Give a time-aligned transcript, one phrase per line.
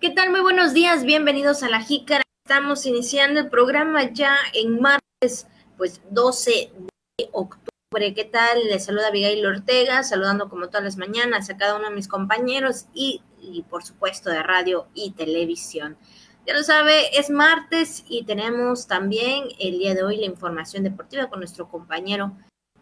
[0.00, 0.30] ¿Qué tal?
[0.30, 2.22] Muy buenos días, bienvenidos a La Jícara.
[2.46, 6.72] Estamos iniciando el programa ya en martes, pues 12
[7.18, 8.14] de octubre.
[8.14, 8.64] ¿Qué tal?
[8.64, 12.86] Les saluda Abigail Ortega, saludando como todas las mañanas a cada uno de mis compañeros
[12.94, 15.98] y, y por supuesto de radio y televisión.
[16.46, 21.28] Ya lo sabe, es martes y tenemos también el día de hoy la información deportiva
[21.28, 22.32] con nuestro compañero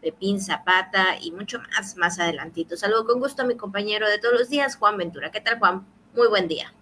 [0.01, 2.77] Pepín Zapata y mucho más más adelantito.
[2.77, 5.33] Saludo con gusto a mi compañero de todos los días, Juan Ventura.
[5.33, 5.85] ¿Qué tal, Juan?
[6.15, 6.73] Muy buen día.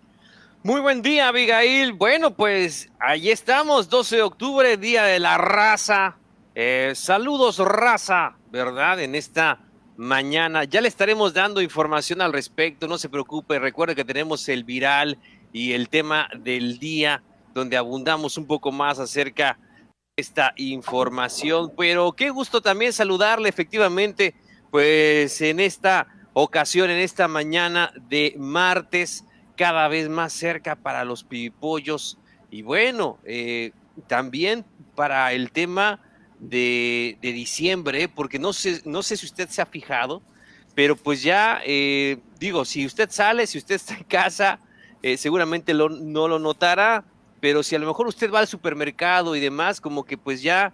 [0.66, 1.92] Muy buen día, Abigail.
[1.92, 6.16] Bueno, pues ahí estamos, 12 de octubre, Día de la Raza.
[6.56, 8.98] Eh, saludos, raza, ¿verdad?
[9.00, 9.60] En esta
[9.96, 10.64] mañana.
[10.64, 13.60] Ya le estaremos dando información al respecto, no se preocupe.
[13.60, 15.18] Recuerde que tenemos el viral
[15.52, 17.22] y el tema del día,
[17.54, 19.60] donde abundamos un poco más acerca
[20.16, 21.74] de esta información.
[21.78, 24.34] Pero qué gusto también saludarle, efectivamente,
[24.72, 29.22] pues en esta ocasión, en esta mañana de martes
[29.56, 32.18] cada vez más cerca para los pipollos
[32.50, 33.72] y bueno, eh,
[34.06, 36.00] también para el tema
[36.38, 40.22] de, diciembre, porque no sé, no sé si usted se ha fijado,
[40.74, 44.60] pero pues ya, eh, digo, si usted sale, si usted está en casa,
[45.02, 47.04] eh, seguramente no lo notará,
[47.40, 50.72] pero si a lo mejor usted va al supermercado y demás, como que pues ya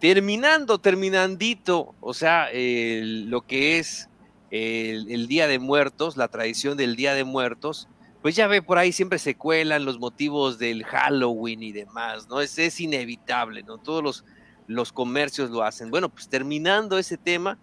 [0.00, 4.08] terminando, terminandito, o sea, lo que es
[4.52, 7.88] el, Día de Muertos, la tradición del Día de Muertos,
[8.22, 12.40] pues ya ve por ahí siempre se cuelan los motivos del Halloween y demás, ¿no?
[12.40, 13.78] Es, es inevitable, ¿no?
[13.78, 14.24] Todos los,
[14.68, 15.90] los comercios lo hacen.
[15.90, 17.58] Bueno, pues terminando ese tema,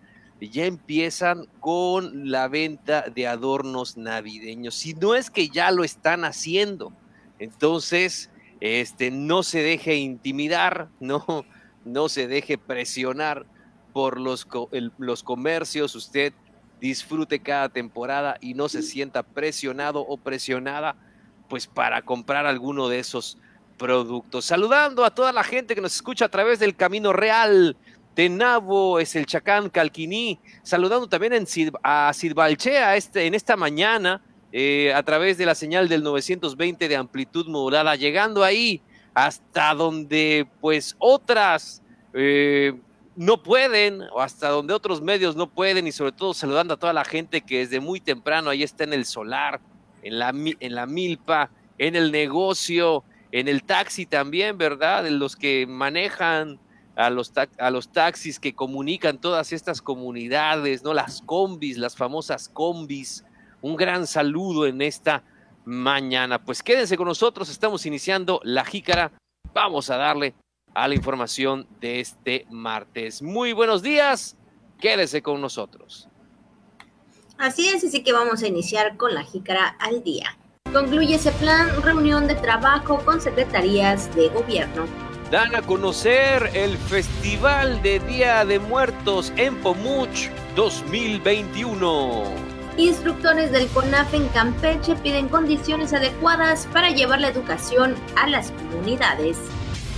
[0.48, 4.76] ya empiezan con la venta de adornos navideños.
[4.76, 6.94] Si no es que ya lo están haciendo,
[7.40, 8.30] entonces,
[8.60, 11.46] este, no se deje intimidar, no,
[11.86, 13.46] no se deje presionar
[13.94, 14.48] por los,
[14.98, 15.96] los comercios.
[15.96, 16.34] Usted
[16.80, 20.96] disfrute cada temporada y no se sienta presionado o presionada
[21.48, 23.38] pues para comprar alguno de esos
[23.78, 24.46] productos.
[24.46, 27.76] Saludando a toda la gente que nos escucha a través del Camino Real
[28.16, 31.48] de Nabo, es el Chacán Calquiní, saludando también en
[31.84, 36.96] a Sidbalchea este, en esta mañana eh, a través de la señal del 920 de
[36.96, 38.82] amplitud modulada, llegando ahí
[39.14, 41.82] hasta donde pues otras
[42.14, 42.74] eh,
[43.20, 46.94] no pueden, o hasta donde otros medios no pueden, y sobre todo saludando a toda
[46.94, 49.60] la gente que desde muy temprano ahí está en el solar,
[50.04, 53.04] en la, en la milpa, en el negocio,
[53.34, 55.06] en el taxi también, ¿verdad?
[55.06, 56.62] En los que manejan
[56.96, 60.94] a los, a los taxis que comunican todas estas comunidades, ¿no?
[60.94, 63.26] Las combis, las famosas combis.
[63.62, 65.24] Un gran saludo en esta
[65.66, 66.42] mañana.
[66.42, 69.12] Pues quédense con nosotros, estamos iniciando la jícara.
[69.54, 70.36] Vamos a darle
[70.74, 73.22] a la información de este martes.
[73.22, 74.36] Muy buenos días,
[74.80, 76.08] quédese con nosotros.
[77.38, 80.38] Así es, así que vamos a iniciar con la jícara al día.
[80.74, 84.86] Concluye ese plan reunión de trabajo con secretarías de gobierno.
[85.32, 92.24] Dan a conocer el Festival de Día de Muertos en Pomuch 2021.
[92.78, 99.38] Instructores del CONAF en Campeche piden condiciones adecuadas para llevar la educación a las comunidades.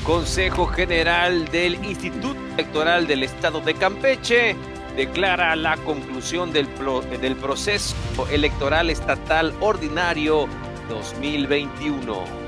[0.03, 4.56] Consejo General del Instituto Electoral del Estado de Campeche
[4.95, 6.67] declara la conclusión del,
[7.22, 7.95] del proceso
[8.31, 10.47] electoral estatal ordinario
[10.90, 12.41] 2021.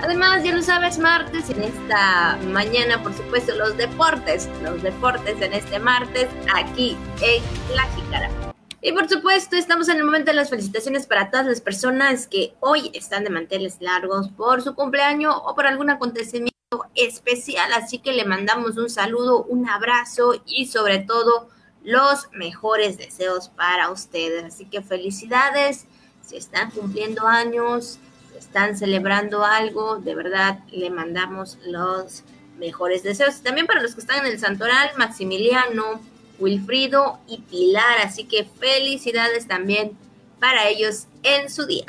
[0.00, 5.52] Además, ya lo sabes, martes, en esta mañana, por supuesto, los deportes, los deportes en
[5.52, 7.42] este martes, aquí en
[7.74, 8.47] La Jícara.
[8.80, 12.54] Y por supuesto, estamos en el momento de las felicitaciones para todas las personas que
[12.60, 16.54] hoy están de manteles largos por su cumpleaños o por algún acontecimiento
[16.94, 17.72] especial.
[17.72, 21.48] Así que le mandamos un saludo, un abrazo y sobre todo
[21.82, 24.44] los mejores deseos para ustedes.
[24.44, 25.86] Así que felicidades,
[26.24, 27.98] si están cumpliendo años,
[28.30, 32.22] si están celebrando algo, de verdad le mandamos los
[32.58, 33.42] mejores deseos.
[33.42, 36.00] También para los que están en el Santoral, Maximiliano,
[36.38, 37.98] Wilfrido y Pilar.
[38.02, 39.96] Así que felicidades también
[40.40, 41.86] para ellos en su día.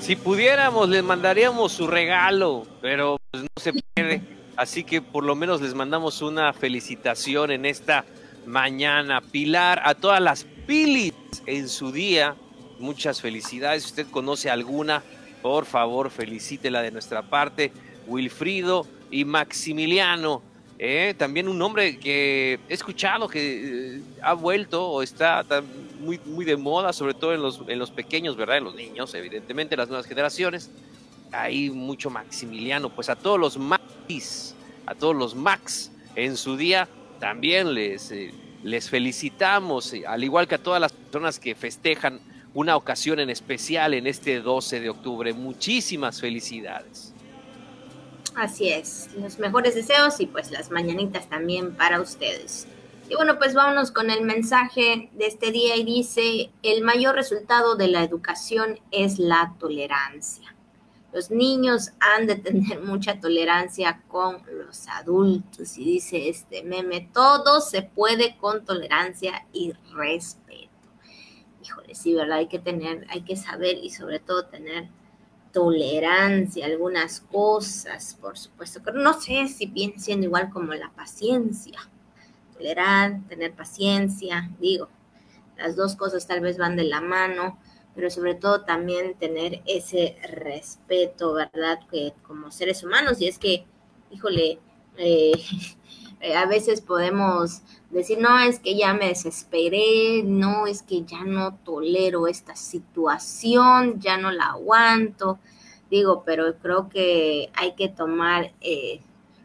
[0.00, 4.20] Si pudiéramos, les mandaríamos su regalo, pero pues, no se puede.
[4.56, 8.04] Así que por lo menos les mandamos una felicitación en esta
[8.44, 9.20] mañana.
[9.20, 11.14] Pilar, a todas las pilis
[11.46, 12.34] en su día,
[12.78, 13.84] muchas felicidades.
[13.84, 15.02] Si usted conoce alguna,
[15.40, 17.72] por favor, felicítela de nuestra parte.
[18.06, 20.42] Wilfrido y Maximiliano,
[20.84, 25.44] eh, también un nombre que he escuchado que eh, ha vuelto o está
[26.00, 28.56] muy, muy de moda, sobre todo en los, en los pequeños, ¿verdad?
[28.56, 30.72] En los niños, evidentemente, las nuevas generaciones.
[31.30, 32.90] Hay mucho Maximiliano.
[32.92, 36.88] Pues a todos los Max, a todos los Max en su día,
[37.20, 38.34] también les, eh,
[38.64, 42.20] les felicitamos, al igual que a todas las personas que festejan
[42.54, 45.32] una ocasión en especial en este 12 de octubre.
[45.32, 47.11] Muchísimas felicidades.
[48.34, 52.66] Así es, los mejores deseos y pues las mañanitas también para ustedes.
[53.10, 57.76] Y bueno, pues vámonos con el mensaje de este día y dice, el mayor resultado
[57.76, 60.54] de la educación es la tolerancia.
[61.12, 67.60] Los niños han de tener mucha tolerancia con los adultos y dice este meme, todo
[67.60, 70.70] se puede con tolerancia y respeto.
[71.62, 72.38] Híjole, sí, ¿verdad?
[72.38, 74.88] Hay que tener, hay que saber y sobre todo tener
[75.52, 81.78] tolerancia algunas cosas, por supuesto, pero no sé si viene siendo igual como la paciencia.
[82.54, 84.88] Tolerar, tener paciencia, digo,
[85.56, 87.58] las dos cosas tal vez van de la mano,
[87.94, 91.80] pero sobre todo también tener ese respeto, ¿verdad?
[91.90, 93.66] Que como seres humanos, y es que,
[94.10, 94.58] híjole,
[94.96, 95.32] eh,
[96.22, 101.56] a veces podemos decir, no, es que ya me desesperé, no, es que ya no
[101.64, 105.38] tolero esta situación, ya no la aguanto,
[105.90, 109.00] digo, pero creo que hay que tomar eh,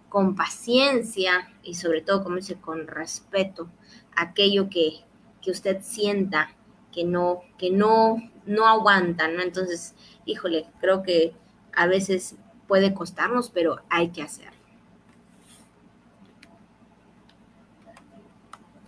[0.10, 3.68] con paciencia y sobre todo, como dice, con respeto
[4.16, 5.02] aquello que,
[5.42, 6.52] que usted sienta
[6.92, 9.42] que no, que no, no aguanta, ¿no?
[9.42, 9.94] Entonces,
[10.26, 11.34] híjole, creo que
[11.74, 12.36] a veces
[12.68, 14.57] puede costarnos, pero hay que hacerlo.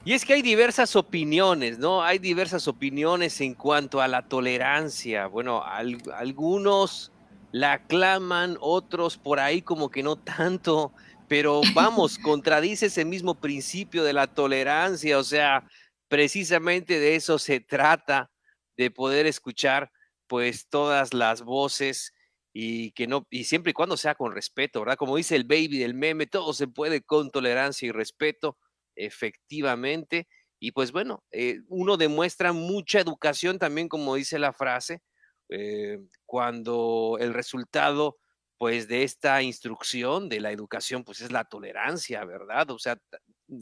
[0.10, 2.02] Y es que hay diversas opiniones, ¿no?
[2.02, 5.28] Hay diversas opiniones en cuanto a la tolerancia.
[5.28, 7.12] Bueno, algunos
[7.52, 10.94] la aclaman, otros por ahí como que no tanto,
[11.28, 15.70] pero vamos, contradice ese mismo principio de la tolerancia, o sea,
[16.08, 18.32] precisamente de eso se trata,
[18.78, 19.92] de poder escuchar
[20.26, 22.16] pues todas las voces
[22.52, 24.98] y que no, y siempre y cuando sea con respeto, ¿verdad?
[24.98, 28.58] Como dice el baby del meme, todo se puede con tolerancia y respeto,
[29.06, 30.28] efectivamente.
[30.60, 35.02] Y pues bueno, eh, uno demuestra mucha educación también, como dice la frase,
[35.50, 38.18] eh, cuando el resultado
[38.58, 42.70] pues de esta instrucción, de la educación, pues es la tolerancia, ¿verdad?
[42.72, 43.00] O sea,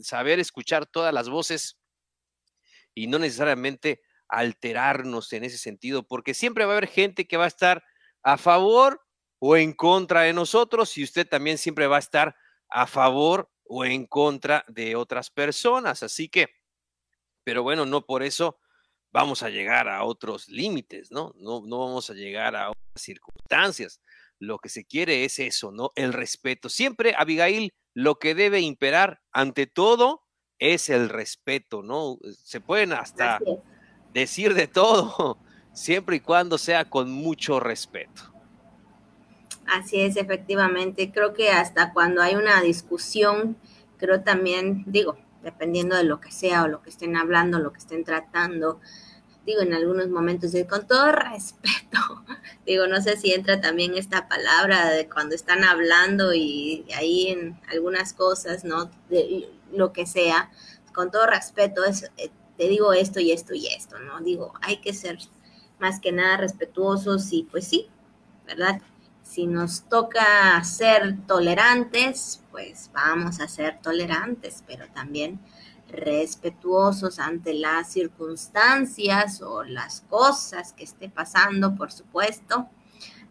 [0.02, 1.78] saber escuchar todas las voces
[2.94, 7.44] y no necesariamente alterarnos en ese sentido, porque siempre va a haber gente que va
[7.44, 7.84] a estar
[8.24, 9.00] a favor
[9.38, 12.34] o en contra de nosotros y usted también siempre va a estar
[12.68, 16.02] a favor o en contra de otras personas.
[16.02, 16.48] Así que,
[17.44, 18.58] pero bueno, no por eso
[19.10, 21.32] vamos a llegar a otros límites, ¿no?
[21.36, 24.00] No, no vamos a llegar a otras circunstancias.
[24.38, 25.90] Lo que se quiere es eso, ¿no?
[25.96, 26.68] El respeto.
[26.68, 30.24] Siempre, Abigail, lo que debe imperar ante todo
[30.58, 32.18] es el respeto, ¿no?
[32.42, 33.38] Se pueden hasta
[34.12, 35.38] decir de todo,
[35.72, 38.37] siempre y cuando sea con mucho respeto.
[39.68, 41.12] Así es, efectivamente.
[41.12, 43.56] Creo que hasta cuando hay una discusión,
[43.98, 47.78] creo también, digo, dependiendo de lo que sea o lo que estén hablando, lo que
[47.78, 48.80] estén tratando,
[49.44, 51.98] digo, en algunos momentos, con todo respeto,
[52.66, 57.60] digo, no sé si entra también esta palabra de cuando están hablando y ahí en
[57.70, 58.90] algunas cosas, ¿no?
[59.10, 60.50] De lo que sea,
[60.94, 64.20] con todo respeto, es, eh, te digo esto y esto y esto, ¿no?
[64.20, 65.18] Digo, hay que ser
[65.78, 67.88] más que nada respetuosos y pues sí,
[68.46, 68.80] ¿verdad?
[69.28, 75.38] Si nos toca ser tolerantes, pues vamos a ser tolerantes, pero también
[75.86, 82.70] respetuosos ante las circunstancias o las cosas que esté pasando, por supuesto,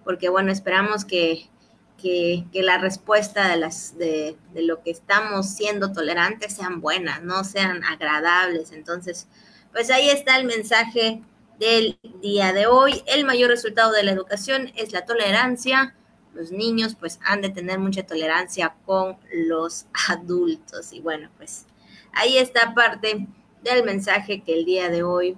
[0.03, 1.49] porque bueno, esperamos que,
[1.97, 7.44] que, la respuesta de, las, de, de, lo que estamos siendo tolerantes sean buenas, no
[7.44, 8.71] sean agradables.
[8.71, 9.27] Entonces,
[9.71, 11.23] pues ahí está el mensaje
[11.59, 13.04] del día de hoy.
[13.07, 15.95] El mayor resultado de la educación es la tolerancia.
[16.33, 20.94] Los niños pues han de tener mucha tolerancia con los adultos.
[20.94, 21.66] Y bueno, pues
[22.14, 23.28] ahí está parte
[23.64, 25.37] del mensaje que el día de hoy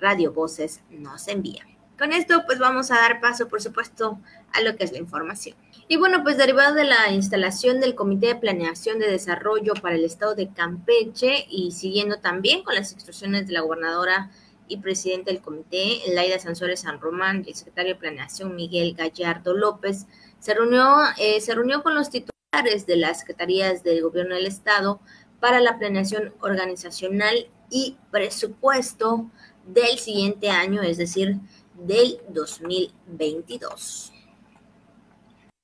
[0.00, 1.66] Radio Voces nos envía.
[1.98, 4.18] Con esto pues vamos a dar paso, por supuesto,
[4.52, 5.56] a lo que es la información.
[5.86, 10.04] Y bueno, pues derivado de la instalación del Comité de Planeación de Desarrollo para el
[10.04, 14.30] Estado de Campeche y siguiendo también con las instrucciones de la gobernadora
[14.70, 19.52] y presidente del comité, Laida Sansores San Román, y el secretario de Planeación, Miguel Gallardo
[19.54, 20.06] López,
[20.38, 25.00] se reunió, eh, se reunió con los titulares de las secretarías del gobierno del Estado
[25.40, 29.30] para la planeación organizacional y presupuesto
[29.66, 31.36] del siguiente año, es decir,
[31.74, 34.12] del 2022.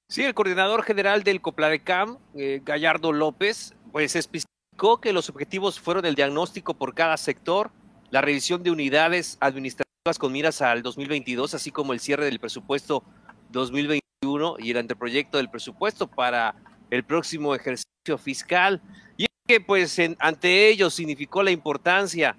[0.09, 6.05] Sí, el coordinador general del Coplarecam, eh, Gallardo López, pues explicó que los objetivos fueron
[6.05, 7.71] el diagnóstico por cada sector,
[8.11, 13.03] la revisión de unidades administrativas con miras al 2022, así como el cierre del presupuesto
[13.51, 16.55] 2021 y el anteproyecto del presupuesto para
[16.91, 18.81] el próximo ejercicio fiscal.
[19.17, 22.37] Y que pues ante ello significó la importancia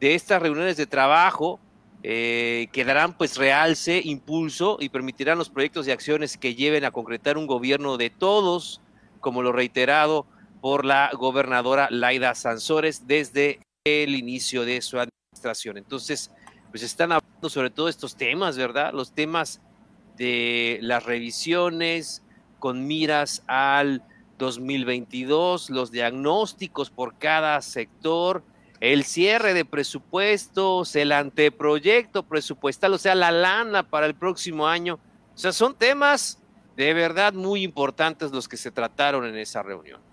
[0.00, 1.60] de estas reuniones de trabajo
[2.02, 6.90] eh, que darán pues realce, impulso y permitirán los proyectos y acciones que lleven a
[6.90, 8.80] concretar un gobierno de todos,
[9.20, 10.26] como lo reiterado
[10.60, 15.76] por la gobernadora Laida Sansores desde el inicio de su administración.
[15.76, 16.32] Entonces,
[16.70, 18.92] pues están hablando sobre todo estos temas, ¿verdad?
[18.92, 19.60] Los temas
[20.16, 22.22] de las revisiones
[22.58, 24.02] con miras al
[24.38, 28.42] 2022, los diagnósticos por cada sector,
[28.80, 34.98] el cierre de presupuestos, el anteproyecto presupuestal, o sea, la lana para el próximo año.
[35.34, 36.42] O sea, son temas
[36.76, 40.05] de verdad muy importantes los que se trataron en esa reunión.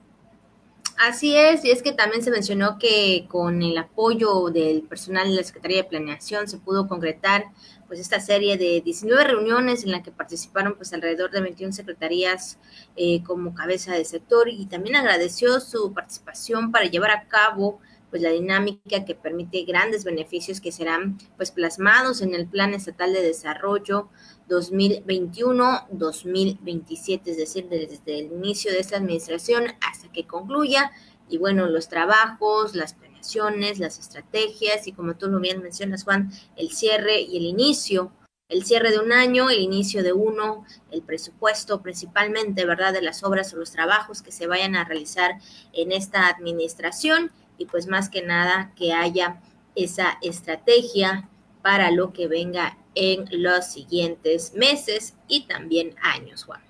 [0.98, 5.36] Así es, y es que también se mencionó que con el apoyo del personal de
[5.36, 7.46] la Secretaría de Planeación se pudo concretar
[7.88, 12.60] pues esta serie de 19 reuniones en la que participaron pues alrededor de 21 secretarías
[12.96, 18.22] eh, como cabeza de sector y también agradeció su participación para llevar a cabo pues
[18.22, 23.24] la dinámica que permite grandes beneficios que serán pues plasmados en el Plan Estatal de
[23.24, 24.10] Desarrollo
[24.50, 30.92] 2021-2027, es decir, desde el inicio de esta administración hasta que concluya.
[31.30, 36.32] Y bueno, los trabajos, las planeaciones, las estrategias y como tú lo bien mencionas, Juan,
[36.56, 38.12] el cierre y el inicio
[38.54, 43.24] el cierre de un año, el inicio de uno, el presupuesto principalmente, ¿verdad?, de las
[43.24, 45.40] obras o los trabajos que se vayan a realizar
[45.74, 49.42] en esta administración y pues más que nada que haya
[49.76, 51.30] esa estrategia
[51.64, 56.62] para lo que venga en los siguientes meses y también años, Juan.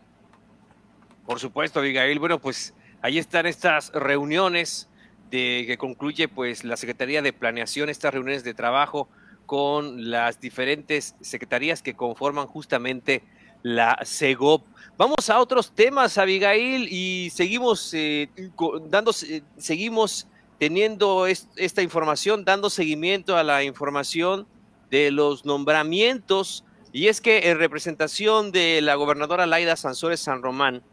[1.26, 2.20] Por supuesto, Abigail.
[2.20, 4.90] Bueno, pues ahí están estas reuniones
[5.32, 9.08] de que concluye pues la Secretaría de Planeación, estas reuniones de trabajo
[9.46, 13.24] con las diferentes secretarías que conforman justamente
[13.62, 14.66] la CEGOP.
[14.98, 18.30] Vamos a otros temas, Abigail, y seguimos eh,
[18.90, 20.28] dando, eh, seguimos
[20.60, 24.46] teniendo esta información, dando seguimiento a la información
[24.94, 26.64] de los nombramientos.
[26.92, 30.84] Y es que en representación de la gobernadora Laida Sansores San Román,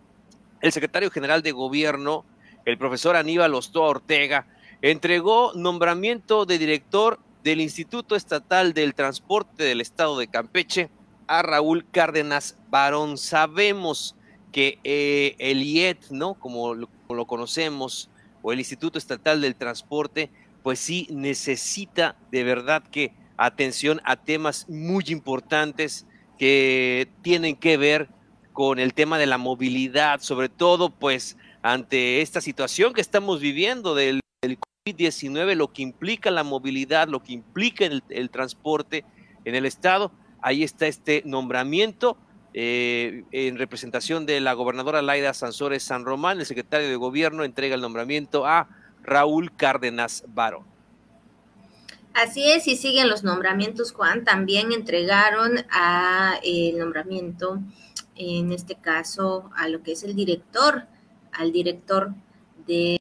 [0.63, 2.25] el secretario general de gobierno,
[2.65, 4.47] el profesor Aníbal Ostoa Ortega,
[4.81, 10.89] entregó nombramiento de director del Instituto Estatal del Transporte del Estado de Campeche
[11.27, 13.19] a Raúl Cárdenas Barón.
[13.19, 14.17] Sabemos
[14.51, 16.33] que eh, el IET, ¿no?
[16.33, 16.75] Como
[17.07, 18.09] como lo conocemos,
[18.41, 20.31] o el Instituto Estatal del Transporte,
[20.63, 26.07] pues sí necesita de verdad que atención a temas muy importantes
[26.39, 28.11] que tienen que ver
[28.53, 33.95] con el tema de la movilidad, sobre todo pues ante esta situación que estamos viviendo
[33.95, 34.21] del,
[34.87, 39.05] COVID-19, lo que implica la movilidad, lo que implica el, transporte
[39.45, 40.13] en el estado.
[40.43, 42.17] Ahí está este nombramiento
[42.55, 47.75] eh, en representación de la gobernadora Laida Sansores San Román, el secretario de gobierno entrega
[47.75, 48.69] el nombramiento a
[49.03, 50.70] Raúl Cárdenas Barón.
[52.13, 54.25] Así es, y siguen los nombramientos, Juan.
[54.25, 57.61] También entregaron a el nombramiento,
[58.17, 60.87] en este caso, a lo que es el director,
[61.33, 62.13] al director
[62.67, 62.99] de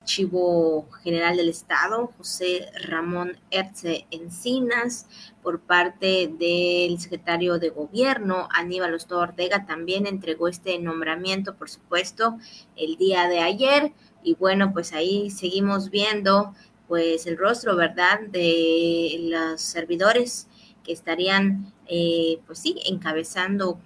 [0.00, 5.06] Archivo General del Estado, José Ramón Erce Encinas,
[5.42, 12.38] por parte del secretario de Gobierno, Aníbal Ostoa Ortega, también entregó este nombramiento, por supuesto,
[12.74, 13.92] el día de ayer.
[14.24, 16.54] Y bueno, pues ahí seguimos viendo
[16.88, 20.48] pues el rostro, ¿verdad?, de los servidores
[20.82, 23.78] que estarían, eh, pues sí, encabezando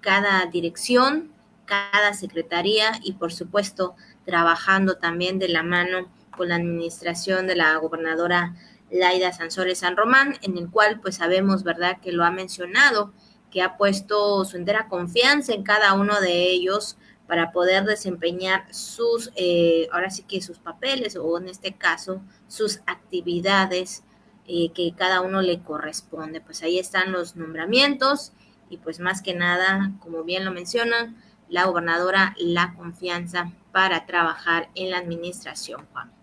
[0.00, 1.32] cada dirección,
[1.64, 7.76] cada secretaría y por supuesto trabajando también de la mano con la administración de la
[7.76, 8.54] gobernadora
[8.90, 13.12] Laida Sansores San Román, en el cual pues sabemos, ¿verdad?, que lo ha mencionado,
[13.50, 16.98] que ha puesto su entera confianza en cada uno de ellos
[17.30, 22.80] para poder desempeñar sus, eh, ahora sí que sus papeles o en este caso sus
[22.86, 24.02] actividades
[24.48, 26.40] eh, que cada uno le corresponde.
[26.40, 28.32] Pues ahí están los nombramientos
[28.68, 34.68] y pues más que nada, como bien lo mencionan, la gobernadora la confianza para trabajar
[34.74, 36.19] en la administración, Juan.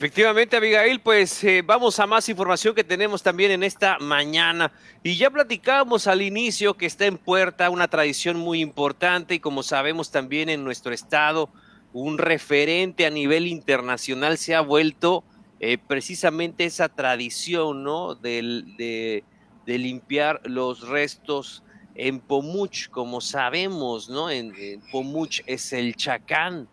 [0.00, 4.72] Efectivamente, Abigail, pues eh, vamos a más información que tenemos también en esta mañana.
[5.02, 9.62] Y ya platicábamos al inicio que está en puerta una tradición muy importante y como
[9.62, 11.50] sabemos también en nuestro estado,
[11.92, 15.22] un referente a nivel internacional se ha vuelto
[15.60, 18.14] eh, precisamente esa tradición, ¿no?
[18.14, 19.22] de,
[19.66, 21.62] limpiar los restos
[21.94, 24.30] en Pomuch, como sabemos, ¿no?
[24.30, 24.54] En,
[24.90, 26.68] Pomuch es el Chacán,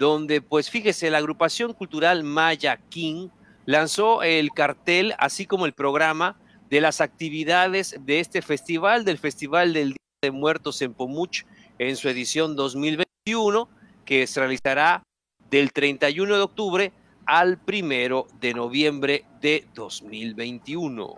[0.00, 3.28] donde, pues fíjese, la agrupación cultural Maya King
[3.66, 6.40] lanzó el cartel, así como el programa
[6.70, 11.42] de las actividades de este festival, del Festival del Día de Muertos en Pomuch,
[11.78, 13.68] en su edición 2021,
[14.06, 15.02] que se realizará
[15.50, 16.92] del 31 de octubre
[17.26, 21.14] al primero de noviembre de 2021.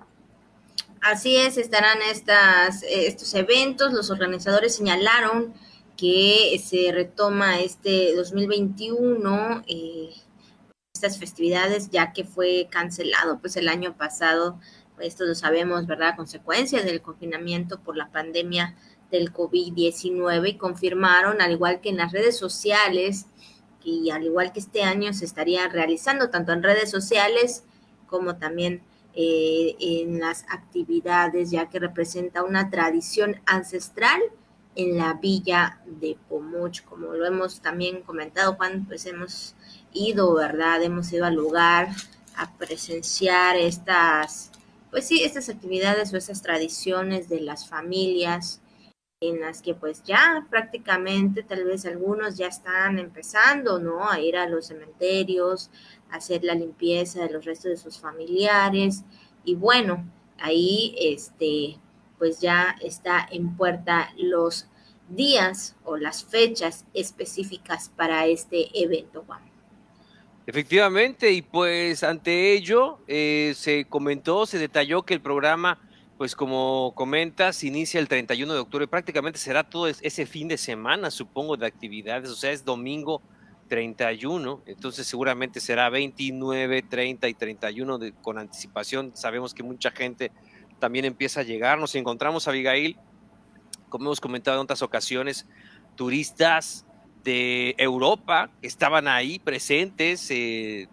[1.02, 3.92] Así es, estarán estas, estos eventos.
[3.92, 5.54] Los organizadores señalaron
[5.96, 10.10] que se retoma este 2021 eh,
[10.94, 14.60] estas festividades ya que fue cancelado pues el año pasado,
[15.00, 16.16] esto lo sabemos, ¿verdad?
[16.16, 18.76] Consecuencias del confinamiento por la pandemia
[19.10, 23.26] del COVID-19 y confirmaron, al igual que en las redes sociales,
[23.84, 27.64] y al igual que este año se estaría realizando tanto en redes sociales
[28.06, 28.82] como también
[29.14, 34.20] eh, en las actividades, ya que representa una tradición ancestral
[34.74, 39.54] en la villa de Pomuch, como lo hemos también comentado, Juan, pues hemos
[39.92, 40.82] ido, ¿verdad?
[40.82, 41.88] Hemos ido al lugar
[42.36, 44.50] a presenciar estas,
[44.90, 48.62] pues sí, estas actividades o estas tradiciones de las familias
[49.20, 54.10] en las que pues ya prácticamente tal vez algunos ya están empezando, ¿no?
[54.10, 55.70] A ir a los cementerios,
[56.10, 59.04] a hacer la limpieza de los restos de sus familiares
[59.44, 60.04] y bueno,
[60.38, 61.78] ahí este
[62.22, 64.68] pues ya está en puerta los
[65.08, 69.40] días o las fechas específicas para este evento, Juan.
[70.46, 75.80] Efectivamente, y pues ante ello eh, se comentó, se detalló que el programa
[76.16, 81.10] pues como comentas, inicia el 31 de octubre, prácticamente será todo ese fin de semana,
[81.10, 83.20] supongo, de actividades, o sea, es domingo
[83.66, 89.10] 31, entonces seguramente será 29, 30 y 31 con anticipación.
[89.16, 90.30] Sabemos que mucha gente
[90.82, 91.78] también empieza a llegar.
[91.78, 92.96] Nos encontramos, Abigail,
[93.88, 95.46] como hemos comentado en otras ocasiones,
[95.94, 96.84] turistas
[97.22, 100.88] de Europa que estaban ahí presentes, eh,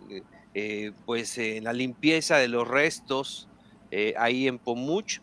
[0.54, 3.48] eh, pues en la limpieza de los restos
[3.90, 5.22] eh, ahí en Pomuch,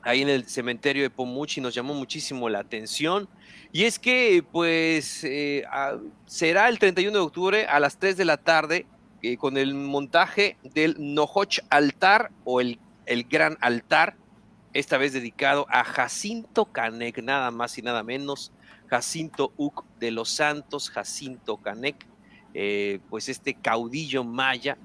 [0.00, 3.28] ahí en el cementerio de Pomuch y nos llamó muchísimo la atención.
[3.72, 5.22] Y es que pues
[6.24, 8.86] será el 31 de octubre a las 3 de la tarde
[9.38, 14.16] con el montaje del Nohoch Altar o el, el Gran Altar,
[14.72, 18.52] esta vez dedicado a Jacinto Canek, nada más y nada menos,
[18.88, 22.06] Jacinto Uc de los Santos, Jacinto Canek,
[23.08, 24.78] pues este caudillo maya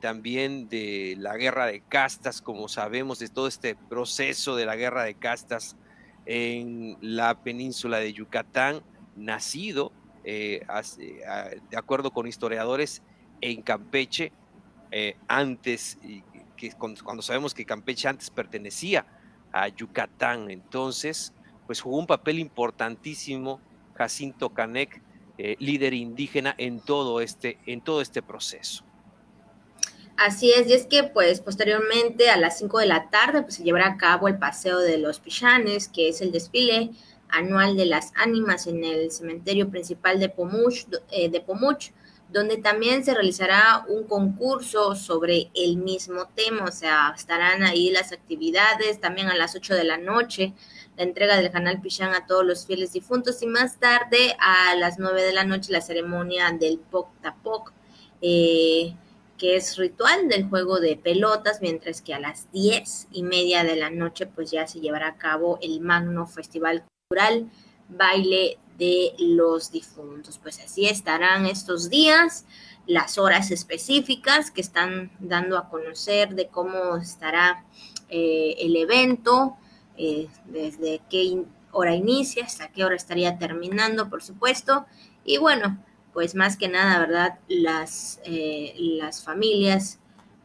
[0.00, 5.04] también de la guerra de castas, como sabemos, de todo este proceso de la guerra
[5.04, 5.76] de castas
[6.26, 8.82] en la península de Yucatán,
[9.16, 9.92] nacido,
[10.24, 10.64] eh,
[11.70, 13.02] de acuerdo con historiadores,
[13.40, 14.32] en Campeche,
[14.90, 15.98] eh, antes,
[16.58, 19.06] que, cuando sabemos que Campeche antes pertenecía
[19.52, 21.32] a Yucatán, entonces,
[21.66, 23.60] pues jugó un papel importantísimo
[23.94, 25.00] Jacinto Canek,
[25.38, 28.84] eh, líder indígena en todo este, en todo este proceso.
[30.16, 33.62] Así es, y es que pues posteriormente a las 5 de la tarde pues se
[33.62, 36.90] llevará a cabo el paseo de los Pichanes, que es el desfile
[37.28, 41.92] anual de las ánimas en el cementerio principal de Pomuch, eh, de Pomuch,
[42.30, 48.12] donde también se realizará un concurso sobre el mismo tema, o sea, estarán ahí las
[48.12, 50.52] actividades, también a las 8 de la noche,
[50.96, 54.98] la entrega del canal Pichán a todos los fieles difuntos y más tarde a las
[54.98, 57.72] 9 de la noche la ceremonia del Poc Tapoc.
[58.20, 58.94] Eh,
[59.38, 63.76] que es ritual del juego de pelotas, mientras que a las diez y media de
[63.76, 67.48] la noche pues ya se llevará a cabo el Magno Festival Cultural
[67.88, 70.38] Baile de los Difuntos.
[70.38, 72.46] Pues así estarán estos días,
[72.86, 77.64] las horas específicas que están dando a conocer de cómo estará
[78.08, 79.56] eh, el evento,
[79.96, 84.86] eh, desde qué hora inicia, hasta qué hora estaría terminando, por supuesto.
[85.24, 87.38] Y bueno, pues más que nada, ¿verdad?
[87.48, 89.98] Las, eh, las familias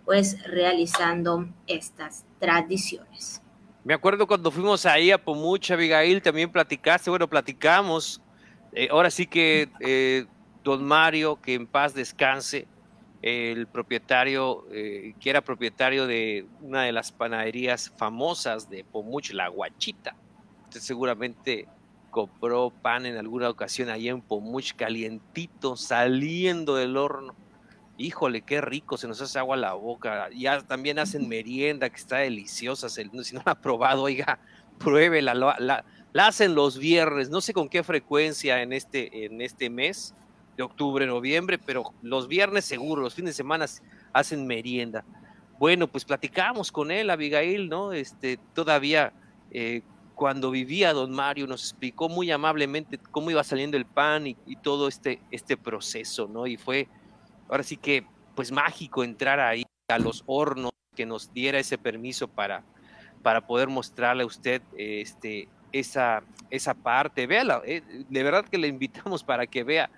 [0.06, 3.43] pues realizando estas tradiciones.
[3.84, 8.22] Me acuerdo cuando fuimos ahí a Pomucha, Abigail, también platicaste, bueno, platicamos.
[8.72, 10.26] Eh, ahora sí que eh,
[10.64, 12.68] don Mario, que en paz descanse,
[13.22, 20.14] el propietario, que era propietario de una de las panaderías famosas de Pomuch, La Guachita.
[20.66, 21.70] Usted seguramente
[22.14, 27.36] compró pan en alguna ocasión allá en Pomuch, calientito, saliendo del horno.
[27.98, 30.30] Híjole, qué rico, se nos hace agua la boca.
[30.36, 32.88] Ya también hacen merienda que está deliciosa.
[33.24, 34.40] Si no la ha probado, oiga,
[34.80, 35.34] pruébela.
[35.34, 40.14] La, la, hacen los viernes, no sé con qué frecuencia en este, en este mes
[40.58, 43.66] de octubre, noviembre, pero los viernes seguro, los fines de semana
[44.12, 45.04] hacen merienda.
[45.60, 47.94] Bueno, pues platicamos con él, Abigail, ¿no?
[47.94, 49.14] Este, todavía
[49.52, 49.82] eh,
[50.16, 54.88] cuando vivía don Mario, nos explicó muy amablemente cómo iba saliendo el pan y, todo
[54.88, 56.48] este, este proceso, ¿no?
[56.48, 56.88] Y fue,
[57.50, 62.28] ahora sí que, pues mágico entrar ahí a los hornos, que nos diera ese permiso
[62.28, 62.64] para,
[63.22, 67.28] para poder mostrarle a usted este, esa, esa parte.
[67.28, 69.90] Véala, eh, de verdad que le invitamos para que vea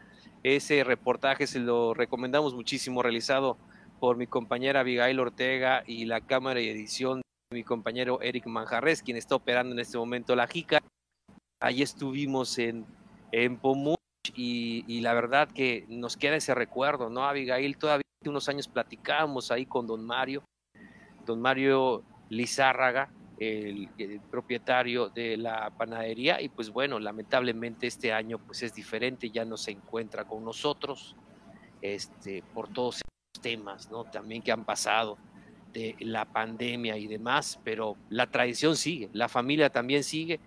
[0.44, 3.58] ese reportaje, se lo recomendamos muchísimo, realizado
[4.00, 9.18] por mi compañera Abigail Ortega y la cámara y edición mi compañero Eric Manjarres, quien
[9.18, 10.80] está operando en este momento la JICA.
[11.62, 12.86] Ahí estuvimos en,
[13.32, 14.00] en Pomuch
[14.36, 17.78] y, la verdad que nos queda ese recuerdo, ¿no, Abigail?
[17.78, 20.44] Todavía unos años platicábamos ahí con don Mario,
[21.26, 23.90] don Mario Lizárraga, el,
[24.32, 29.58] propietario de la panadería y pues bueno, lamentablemente este año pues es diferente, ya no
[29.58, 31.16] se encuentra con nosotros
[31.82, 34.06] este, por todos estos temas, ¿no?
[34.06, 35.18] También que han pasado
[35.74, 40.40] de la pandemia y demás, pero la tradición sigue, la familia también sigue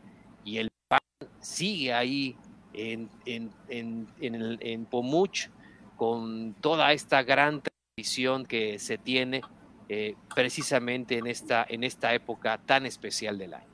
[0.44, 1.00] y el pan
[1.40, 2.36] sigue ahí
[2.72, 5.48] en, en, en, en, Pomuch
[5.96, 9.42] con toda esta gran tradición que se tiene
[9.88, 13.66] eh, precisamente en esta, en esta época tan especial del año.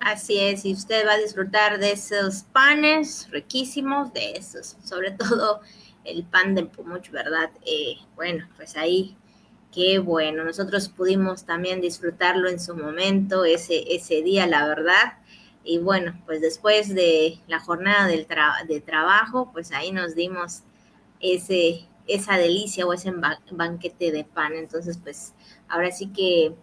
[0.00, 5.60] Así es, y usted va a disfrutar de esos panes riquísimos, de esos, sobre todo
[6.04, 7.50] el pan de Pomuch, ¿verdad?
[7.66, 9.16] Eh, bueno, pues ahí
[9.72, 15.18] Qué bueno, nosotros pudimos también disfrutarlo en su momento, ese, ese día, la verdad.
[15.64, 18.26] Y bueno, pues después de la jornada del
[18.68, 20.62] de trabajo, pues ahí nos dimos
[21.20, 23.12] ese, esa delicia o ese
[23.50, 24.54] banquete de pan.
[24.54, 25.34] Entonces, pues
[25.68, 26.54] ahora sí que,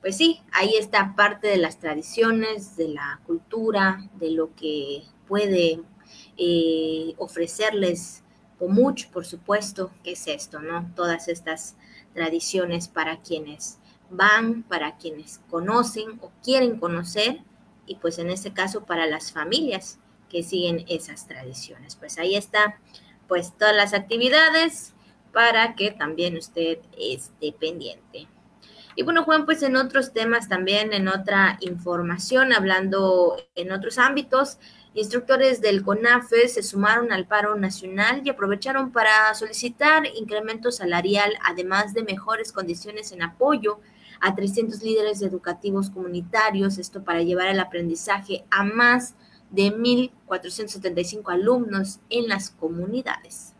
[0.00, 5.80] pues sí, ahí está parte de las tradiciones, de la cultura, de lo que puede
[6.36, 8.24] eh, ofrecerles
[8.68, 10.90] mucho, por supuesto, que es esto, ¿no?
[10.94, 11.76] Todas estas
[12.12, 13.78] tradiciones para quienes
[14.10, 17.42] van, para quienes conocen o quieren conocer
[17.86, 21.96] y pues en este caso para las familias que siguen esas tradiciones.
[21.96, 22.78] Pues ahí está
[23.28, 24.94] pues todas las actividades
[25.32, 28.28] para que también usted esté pendiente.
[28.96, 34.58] Y bueno, Juan, pues en otros temas también, en otra información, hablando en otros ámbitos,
[34.96, 41.94] Instructores del CONAFE se sumaron al paro nacional y aprovecharon para solicitar incremento salarial, además
[41.94, 43.80] de mejores condiciones en apoyo
[44.24, 49.14] a 300 líderes educativos comunitarios, esto para llevar el aprendizaje a más
[49.50, 53.54] de 1.475 alumnos en las comunidades.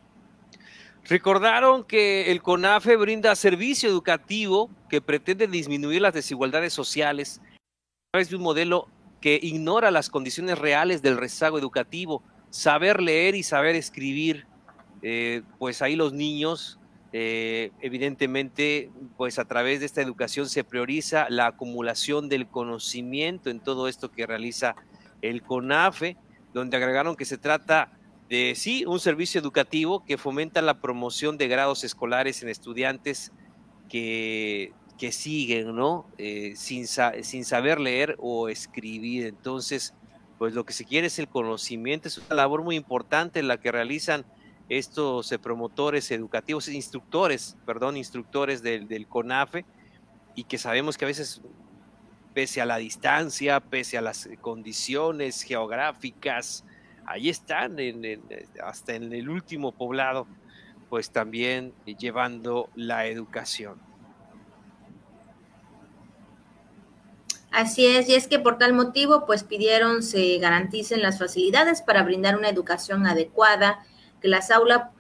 [1.05, 8.31] Recordaron que el CONAFE brinda servicio educativo que pretende disminuir las desigualdades sociales a través
[8.31, 8.89] de un modelo
[9.21, 14.47] que ignora las condiciones reales del rezago educativo, saber leer y saber escribir,
[15.03, 16.79] eh, pues ahí los niños,
[17.17, 23.61] eh, evidentemente, pues a través de esta educación se prioriza la acumulación del conocimiento en
[23.61, 24.75] todo esto que realiza
[25.23, 26.17] el CONAFE,
[26.53, 27.93] donde agregaron que se trata
[28.29, 33.31] de, sí, un servicio educativo que fomenta la promoción de grados escolares en estudiantes
[33.89, 36.07] que que siguen, ¿no?
[36.19, 39.27] Eh, sin, sin saber leer o escribir.
[39.27, 39.95] Entonces,
[40.39, 43.73] pues lo que se quiere es el conocimiento, es una labor muy importante la que
[43.73, 44.25] realizan
[44.69, 49.65] estos eh, promotores educativos, instructores, perdón, instructores del, del, CONAFE,
[50.35, 51.41] y que sabemos que a veces,
[52.33, 56.65] pese a la distancia, pese a las condiciones geográficas,
[57.07, 57.77] ahí están,
[58.63, 60.27] hasta en el último poblado,
[60.89, 63.79] pues también llevando la educación.
[67.51, 72.03] Así es, y es que por tal motivo, pues pidieron se garanticen las facilidades para
[72.03, 73.85] brindar una educación adecuada,
[74.25, 74.49] que las,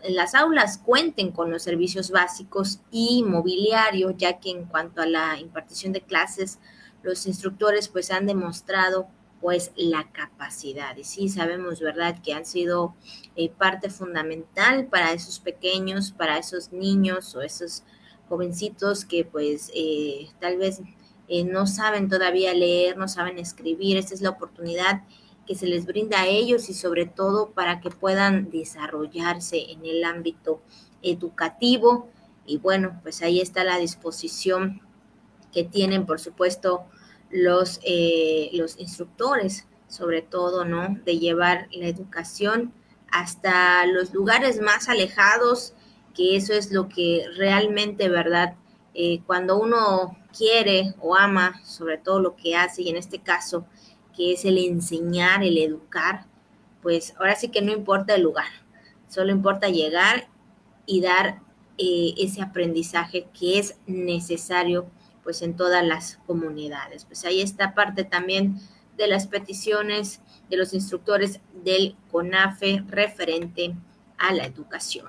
[0.07, 5.41] las aulas cuenten con los servicios básicos y mobiliario, ya que en cuanto a la
[5.41, 6.59] impartición de clases,
[7.03, 9.09] los instructores pues han demostrado
[9.41, 10.95] pues la capacidad.
[10.99, 12.97] Y sí, sabemos, ¿verdad?, que han sido
[13.35, 17.83] eh, parte fundamental para esos pequeños, para esos niños o esos
[18.29, 20.83] jovencitos que pues eh, tal vez
[21.29, 23.97] eh, no saben todavía leer, no saben escribir.
[23.97, 25.01] Esta es la oportunidad
[25.47, 30.05] que se les brinda a ellos y sobre todo para que puedan desarrollarse en el
[30.05, 30.63] ámbito
[31.03, 32.09] educativo.
[32.47, 34.81] Y bueno, pues ahí está la disposición
[35.53, 36.85] que tienen, por supuesto,
[37.31, 40.99] los, eh, los instructores, sobre todo, ¿no?
[41.05, 42.73] De llevar la educación
[43.11, 45.75] hasta los lugares más alejados,
[46.15, 48.57] que eso es lo que realmente, ¿verdad?
[48.95, 53.67] Eh, cuando uno quiere o ama sobre todo lo que hace, y en este caso,
[54.17, 56.27] que es el enseñar, el educar,
[56.83, 58.49] pues ahora sí que no importa el lugar,
[59.09, 60.29] solo importa llegar
[60.87, 61.41] y dar
[61.79, 64.87] eh, ese aprendizaje que es necesario
[65.23, 67.05] pues en todas las comunidades.
[67.07, 68.61] Pues ahí está parte también
[68.97, 73.75] de las peticiones de los instructores del CONAFE referente
[74.19, 75.09] a la educación.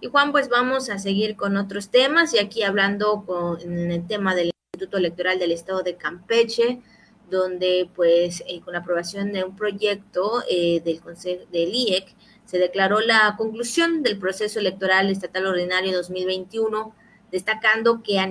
[0.00, 4.34] Y Juan, pues vamos a seguir con otros temas y aquí hablando con el tema
[4.34, 6.82] del Instituto Electoral del Estado de Campeche,
[7.30, 12.58] donde pues eh, con la aprobación de un proyecto eh, del Consejo del IEC se
[12.58, 16.94] declaró la conclusión del proceso electoral estatal ordinario 2021,
[17.30, 18.26] destacando que a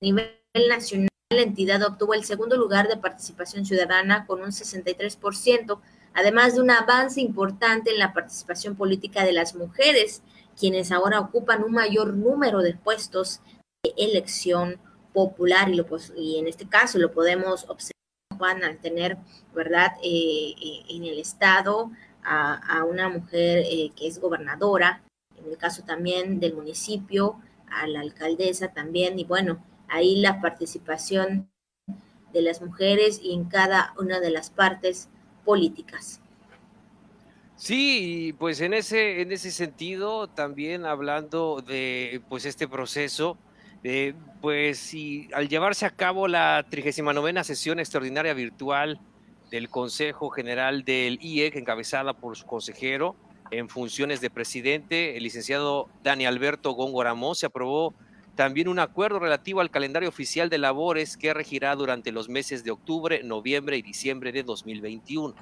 [0.00, 0.30] nivel
[0.68, 5.80] nacional, la entidad obtuvo el segundo lugar de participación ciudadana con un 63%,
[6.14, 10.22] además de un avance importante en la participación política de las mujeres,
[10.58, 13.40] quienes ahora ocupan un mayor número de puestos
[13.82, 14.80] de elección
[15.12, 17.92] popular y, lo, y en este caso lo podemos observar,
[18.36, 19.16] Juan, al tener,
[19.54, 21.90] ¿verdad?, eh, eh, en el Estado
[22.22, 25.02] a, una mujer eh, que es gobernadora,
[25.36, 27.40] en el caso también del municipio,
[27.70, 31.48] a la alcaldesa también, y bueno, ahí la participación
[32.32, 35.08] de las mujeres y en cada una de las partes
[35.44, 36.20] políticas.
[37.56, 43.36] Sí, pues en ese, en ese sentido, también hablando de pues este proceso,
[43.84, 44.94] eh, pues
[45.32, 49.00] al llevarse a cabo la 39 sesión extraordinaria virtual
[49.50, 53.16] del Consejo General del IEC, encabezada por su consejero
[53.50, 57.94] en funciones de presidente, el licenciado Dani Alberto Góngora se aprobó
[58.34, 62.70] también un acuerdo relativo al calendario oficial de labores que regirá durante los meses de
[62.70, 65.34] octubre, noviembre y diciembre de 2021.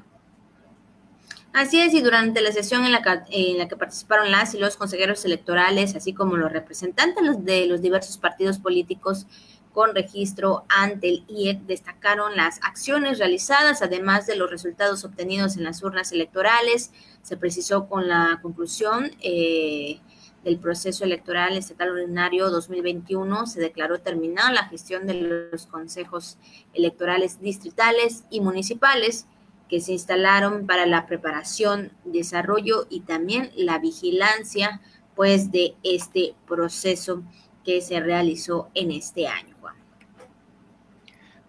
[1.56, 5.96] Así es, y durante la sesión en la, que, participaron las y los consejeros electorales,
[5.96, 9.26] así como los representantes de los diversos partidos políticos
[9.72, 15.64] con registro ante el IEC, destacaron las acciones realizadas, además de los resultados obtenidos en
[15.64, 16.92] las urnas electorales.
[17.22, 20.00] Se precisó con la conclusión eh,
[20.44, 26.36] del proceso electoral estatal ordinario 2021, se declaró terminada la gestión de los consejos
[26.74, 29.26] electorales distritales y municipales
[29.68, 34.80] que se instalaron para la preparación, desarrollo y también la vigilancia
[35.14, 37.22] pues de este proceso
[37.64, 39.56] que se realizó en este año.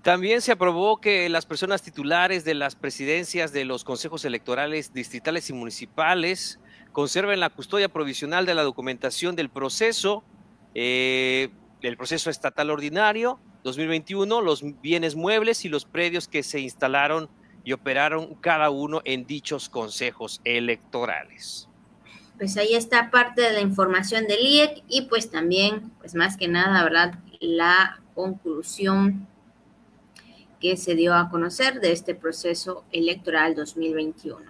[0.07, 5.49] También se aprobó que las personas titulares de las presidencias de los consejos electorales distritales
[5.49, 6.61] y municipales
[6.93, 10.23] conserven la custodia provisional de la documentación del proceso,
[10.75, 11.49] eh,
[11.81, 17.29] del proceso estatal ordinario 2021, los bienes muebles y los predios que se instalaron
[17.67, 21.67] y operaron cada uno en dichos consejos electorales.
[22.37, 26.47] Pues ahí está parte de la información del IEC y pues también, pues más que
[26.47, 27.19] nada, ¿verdad?
[27.41, 29.27] La conclusión
[30.61, 34.49] que se dio a conocer de este proceso electoral 2021.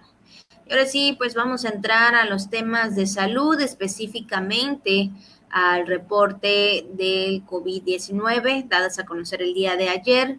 [0.68, 5.10] Y ahora sí, pues vamos a entrar a los temas de salud, específicamente
[5.50, 10.38] al reporte del COVID-19, dadas a conocer el día de ayer.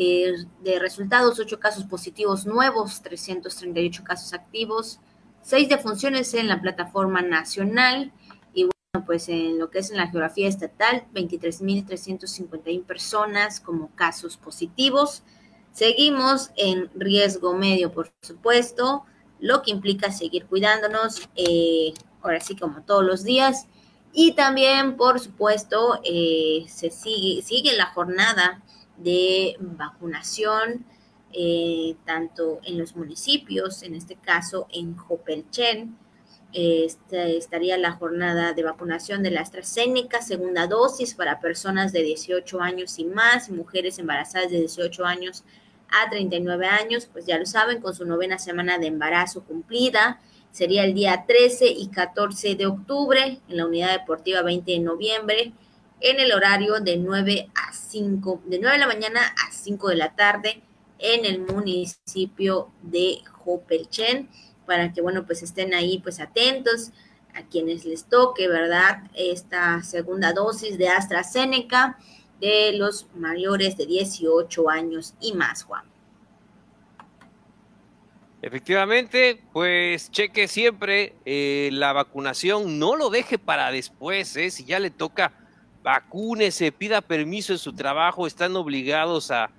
[0.00, 0.32] Eh,
[0.62, 5.00] de resultados, 8 casos positivos nuevos, 338 casos activos,
[5.42, 8.12] 6 defunciones en la plataforma nacional
[8.54, 14.36] y bueno, pues en lo que es en la geografía estatal, 23.351 personas como casos
[14.36, 15.24] positivos.
[15.72, 19.04] Seguimos en riesgo medio, por supuesto,
[19.40, 23.66] lo que implica seguir cuidándonos, eh, ahora sí como todos los días.
[24.12, 28.62] Y también, por supuesto, eh, se sigue, sigue la jornada
[29.02, 30.84] de vacunación,
[31.32, 35.96] eh, tanto en los municipios, en este caso en Jopelchen,
[36.52, 42.60] este, estaría la jornada de vacunación de la AstraZeneca, segunda dosis para personas de 18
[42.62, 45.44] años y más, mujeres embarazadas de 18 años
[45.90, 50.20] a 39 años, pues ya lo saben, con su novena semana de embarazo cumplida.
[50.50, 55.52] Sería el día 13 y 14 de octubre en la unidad deportiva 20 de noviembre
[56.00, 59.96] en el horario de 9 a 5, de 9 de la mañana a 5 de
[59.96, 60.62] la tarde
[60.98, 64.28] en el municipio de Jopelchen,
[64.66, 66.90] para que, bueno, pues estén ahí, pues atentos
[67.34, 69.04] a quienes les toque, ¿verdad?
[69.14, 71.98] Esta segunda dosis de AstraZeneca
[72.40, 75.84] de los mayores de 18 años y más, Juan.
[78.40, 84.50] Efectivamente, pues cheque siempre eh, la vacunación, no lo deje para después, ¿eh?
[84.50, 85.32] si ya le toca
[85.82, 89.50] vacúnese, pida permiso en su trabajo, están obligados a,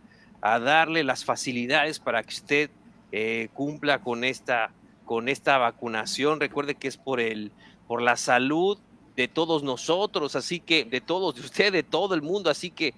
[0.41, 2.69] darle las facilidades para que usted
[3.11, 4.71] eh, cumpla con esta,
[5.03, 6.39] con esta vacunación.
[6.39, 7.51] Recuerde que es por, el,
[7.89, 8.77] por la salud
[9.17, 12.93] de todos nosotros, así que de todos, de usted, de todo el mundo, así que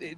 [0.00, 0.16] eh,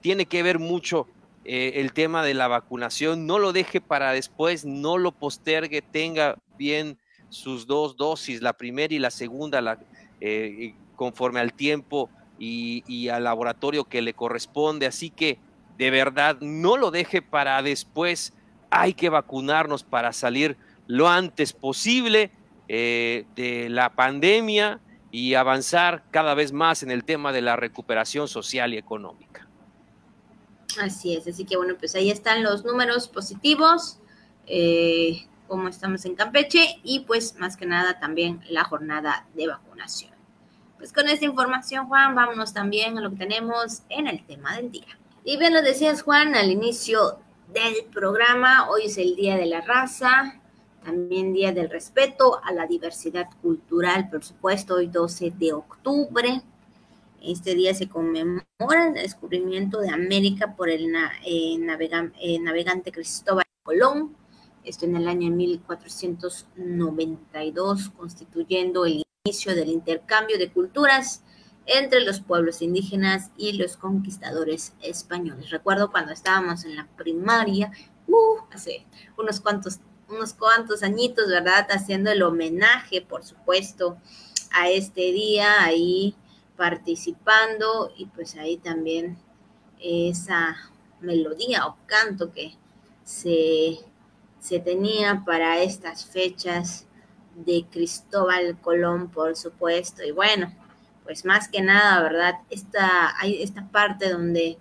[0.00, 1.06] tiene que ver mucho
[1.44, 3.26] eh, el tema de la vacunación.
[3.26, 6.96] No lo deje para después, no lo postergue, tenga bien
[7.28, 9.78] sus dos dosis, la primera y la segunda, la,
[10.96, 14.86] conforme al tiempo y, al laboratorio que le corresponde.
[14.86, 15.38] Así que
[15.78, 18.32] de verdad no lo deje para después.
[18.70, 22.30] Hay que vacunarnos para salir lo antes posible
[22.68, 24.80] eh, de la pandemia
[25.10, 29.46] y avanzar cada vez más en el tema de la recuperación social y económica.
[30.80, 34.00] Así es, así que bueno, pues ahí están los números positivos,
[34.46, 40.13] eh, como estamos en Campeche y pues más que nada también la jornada de vacunación.
[40.84, 44.70] Pues con esta información, Juan, vámonos también a lo que tenemos en el tema del
[44.70, 44.98] día.
[45.24, 47.20] Y bien lo decías, Juan, al inicio
[47.54, 50.42] del programa, hoy es el Día de la Raza,
[50.84, 56.42] también Día del Respeto a la Diversidad Cultural, por supuesto, hoy 12 de octubre.
[57.22, 61.58] Este día se conmemora el descubrimiento de América por el eh,
[62.20, 64.14] eh, navegante Cristóbal Colón,
[64.64, 71.22] esto en el año 1492, constituyendo el inicio del intercambio de culturas
[71.64, 75.48] entre los pueblos indígenas y los conquistadores españoles.
[75.48, 77.72] Recuerdo cuando estábamos en la primaria,
[78.06, 78.84] uh, hace
[79.16, 81.66] unos cuantos, unos cuantos añitos, ¿verdad?
[81.70, 83.96] Haciendo el homenaje, por supuesto,
[84.52, 86.14] a este día, ahí
[86.58, 89.16] participando y pues ahí también
[89.80, 90.54] esa
[91.00, 92.58] melodía o canto que
[93.04, 93.78] se,
[94.38, 96.86] se tenía para estas fechas
[97.34, 100.02] de Cristóbal Colón, por supuesto.
[100.02, 100.52] Y bueno,
[101.04, 102.34] pues más que nada, ¿verdad?
[102.50, 104.58] Esta, hay esta parte donde,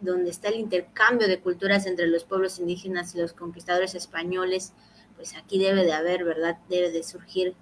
[0.00, 4.72] donde está el intercambio de culturas entre los pueblos indígenas y los conquistadores españoles,
[5.16, 6.58] pues aquí debe de haber, ¿verdad?
[6.68, 7.54] Debe de surgir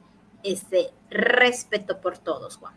[0.42, 2.74] ese respeto por todos, Juan.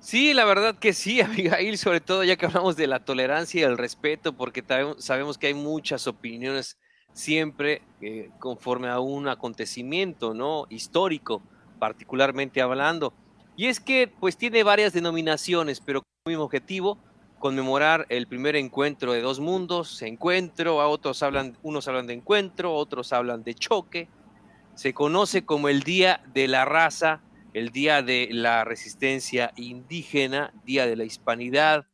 [0.00, 3.64] Sí, la verdad que sí, Abigail, sobre todo ya que hablamos de la tolerancia y
[3.64, 4.64] el respeto, porque
[4.98, 6.78] sabemos que hay muchas opiniones
[7.18, 10.66] siempre eh, conforme a un acontecimiento, ¿no?
[10.70, 11.42] Histórico,
[11.80, 13.12] particularmente hablando.
[13.56, 16.96] Y es que, pues, tiene varias denominaciones, pero con el mismo objetivo,
[17.40, 22.72] conmemorar el primer encuentro de dos mundos, encuentro, a otros hablan, unos hablan de encuentro,
[22.74, 24.08] otros hablan de choque.
[24.76, 27.20] Se conoce como el Día de la Raza
[27.54, 31.86] el Día de la Resistencia Indígena, Día de la Hispanidad,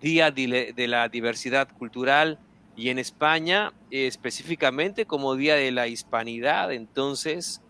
[0.00, 2.40] Día de la Diversidad Cultural
[2.76, 6.72] y en España específicamente como Día de la Hispanidad.
[6.72, 7.60] Entonces,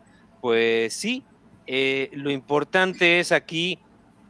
[0.41, 1.25] pues sí,
[1.67, 3.79] eh, lo importante es aquí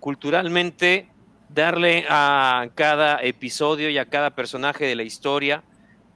[0.01, 1.09] culturalmente
[1.49, 5.63] darle a cada episodio y a cada personaje de la historia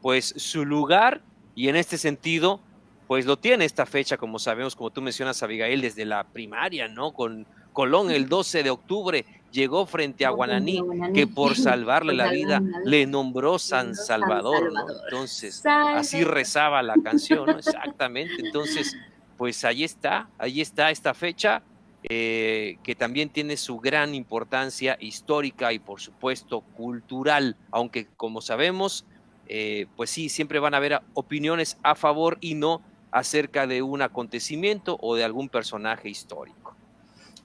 [0.02, 1.22] pues su lugar
[1.54, 2.60] y en este sentido
[3.06, 7.12] pues lo tiene esta fecha, como sabemos, como tú mencionas, Abigail, desde la primaria, ¿no?
[7.12, 10.82] Con Colón el 12 de octubre llegó frente a Guananí,
[11.14, 14.86] que por salvarle la vida le nombró San Salvador, ¿no?
[15.04, 17.52] Entonces, así rezaba la canción, ¿no?
[17.58, 18.34] Exactamente.
[18.38, 18.96] Entonces,
[19.36, 21.62] pues ahí está, ahí está esta fecha,
[22.08, 29.04] eh, que también tiene su gran importancia histórica y, por supuesto, cultural, aunque como sabemos,
[29.48, 34.02] eh, pues sí, siempre van a haber opiniones a favor y no acerca de un
[34.02, 36.65] acontecimiento o de algún personaje histórico.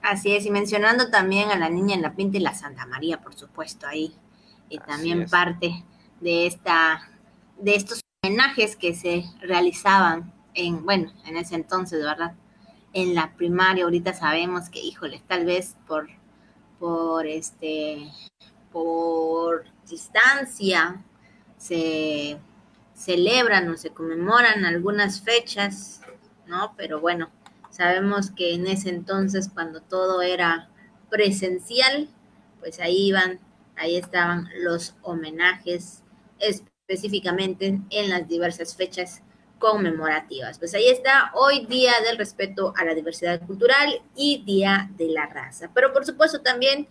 [0.02, 3.20] Así es, y mencionando también a la niña en la pinta y la Santa María,
[3.20, 4.12] por supuesto, ahí,
[4.68, 5.84] y también parte
[6.20, 7.08] de esta,
[7.58, 12.34] de estos homenajes que se realizaban en, bueno, en ese entonces, ¿verdad?
[12.92, 16.08] En la primaria, ahorita sabemos que, híjole, tal vez por,
[16.80, 18.10] por este,
[18.72, 21.00] por distancia,
[21.58, 22.38] se
[22.92, 26.00] celebran o se conmemoran algunas fechas,
[26.46, 26.74] ¿no?
[26.76, 27.30] Pero bueno,
[27.72, 30.68] sabemos que en ese entonces, cuando todo era
[31.10, 32.08] presencial,
[32.60, 33.40] pues ahí iban,
[33.76, 36.04] ahí estaban los homenajes
[36.38, 39.22] específicamente en las diversas fechas
[39.58, 40.58] conmemorativas.
[40.58, 45.26] Pues ahí está hoy Día del Respeto a la Diversidad Cultural y Día de la
[45.26, 45.70] Raza.
[45.74, 46.88] Pero por supuesto también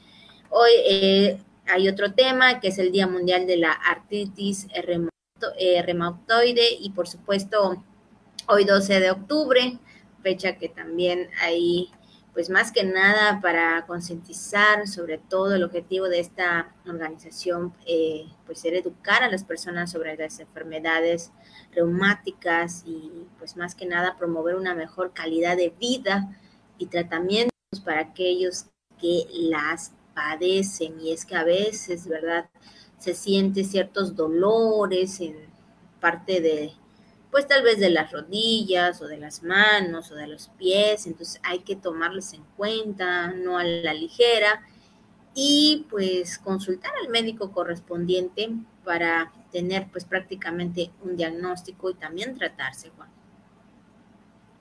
[0.49, 6.73] hoy eh, hay otro tema que es el Día Mundial de la Artritis eh, reumatoide
[6.79, 7.83] y por supuesto
[8.47, 9.79] hoy 12 de octubre,
[10.21, 11.91] fecha que también hay
[12.33, 18.59] pues más que nada para concientizar sobre todo el objetivo de esta organización, eh, pues
[18.59, 21.31] ser educar a las personas sobre las enfermedades
[21.73, 26.37] reumáticas y pues más que nada promover una mejor calidad de vida
[26.77, 27.51] y tratamientos
[27.83, 31.01] para aquellos que las padecen.
[31.01, 32.49] Y es que a veces, ¿verdad?
[33.01, 35.35] se siente ciertos dolores en
[35.99, 36.71] parte de,
[37.31, 41.39] pues tal vez de las rodillas o de las manos o de los pies, entonces
[41.43, 44.61] hay que tomarlos en cuenta, no a la ligera,
[45.33, 48.49] y pues consultar al médico correspondiente
[48.83, 53.09] para tener pues prácticamente un diagnóstico y también tratarse, Juan.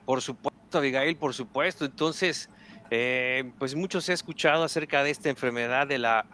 [0.04, 1.84] Por supuesto, Abigail, por supuesto.
[1.84, 2.48] Entonces,
[2.90, 6.26] eh, pues mucho se ha escuchado acerca de esta enfermedad de la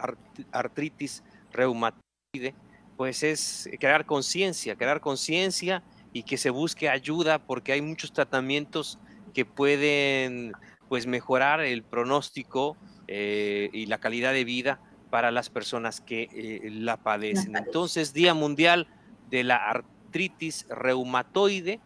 [0.52, 2.54] artritis reumatoide,
[2.96, 5.82] pues es crear conciencia, crear conciencia
[6.16, 8.98] y que se busque ayuda porque hay muchos tratamientos
[9.34, 10.52] que pueden
[10.88, 16.70] pues mejorar el pronóstico eh, y la calidad de vida para las personas que eh,
[16.70, 17.54] la padecen.
[17.54, 18.88] Entonces, Día Mundial
[19.28, 21.80] de la Artritis Reumatoide,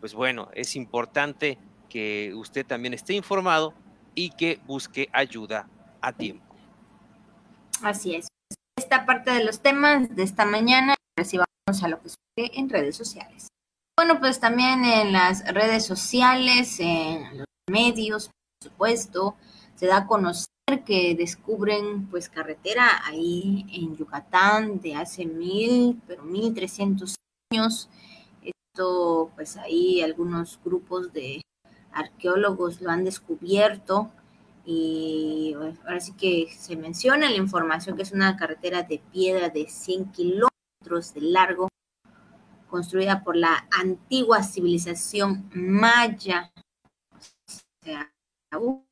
[0.00, 1.56] pues bueno, es importante
[1.88, 3.72] que usted también esté informado
[4.16, 5.68] y que busque ayuda
[6.00, 6.56] a tiempo.
[7.82, 8.26] Así es.
[8.76, 11.46] Esta parte de los temas de esta mañana, recibamos
[11.84, 13.46] a lo que sucede en redes sociales.
[13.98, 19.36] Bueno, pues también en las redes sociales, en los medios, por supuesto,
[19.74, 20.46] se da a conocer
[20.84, 27.14] que descubren pues carretera ahí en Yucatán de hace mil, pero mil trescientos
[27.50, 27.88] años.
[28.42, 31.40] Esto pues ahí algunos grupos de
[31.90, 34.10] arqueólogos lo han descubierto
[34.66, 39.68] y ahora sí que se menciona la información que es una carretera de piedra de
[39.68, 41.68] 100 kilómetros de largo,
[42.68, 46.52] construida por la antigua civilización maya,
[47.82, 48.12] sea,
[48.58, 48.82] uh,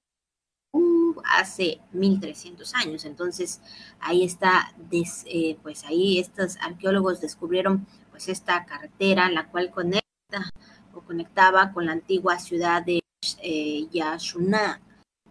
[1.25, 3.05] hace 1300 años.
[3.05, 3.61] Entonces,
[4.01, 10.05] ahí está, eh, pues ahí estos arqueólogos descubrieron pues esta carretera, la cual conecta
[10.93, 13.01] o conectaba con la antigua ciudad de
[13.43, 14.81] eh, Yashuna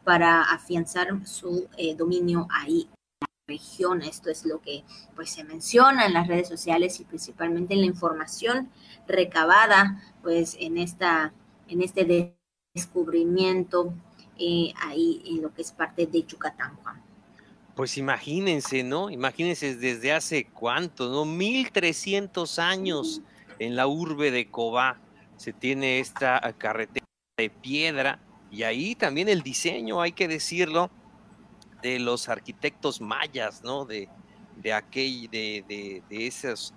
[0.03, 2.89] para afianzar su eh, dominio ahí
[3.47, 4.01] región.
[4.01, 4.83] Esto es lo que
[5.15, 8.69] pues se menciona en las redes sociales y principalmente en la información
[9.07, 11.33] recabada pues en esta
[11.67, 12.37] en este
[12.73, 13.93] descubrimiento
[14.39, 17.01] eh, ahí en lo que es parte de Yucatán, Juan.
[17.75, 19.09] Pues imagínense, ¿no?
[19.09, 21.25] Imagínense desde hace cuánto, ¿no?
[21.25, 23.21] 1300 años
[23.59, 24.99] en la urbe de Cobá
[25.37, 27.05] se tiene esta carretera
[27.37, 28.19] de piedra
[28.51, 30.91] y ahí también el diseño, hay que decirlo,
[31.83, 33.85] de los arquitectos mayas, ¿no?
[33.85, 34.09] De,
[34.55, 36.73] de aquel, de, de, esos,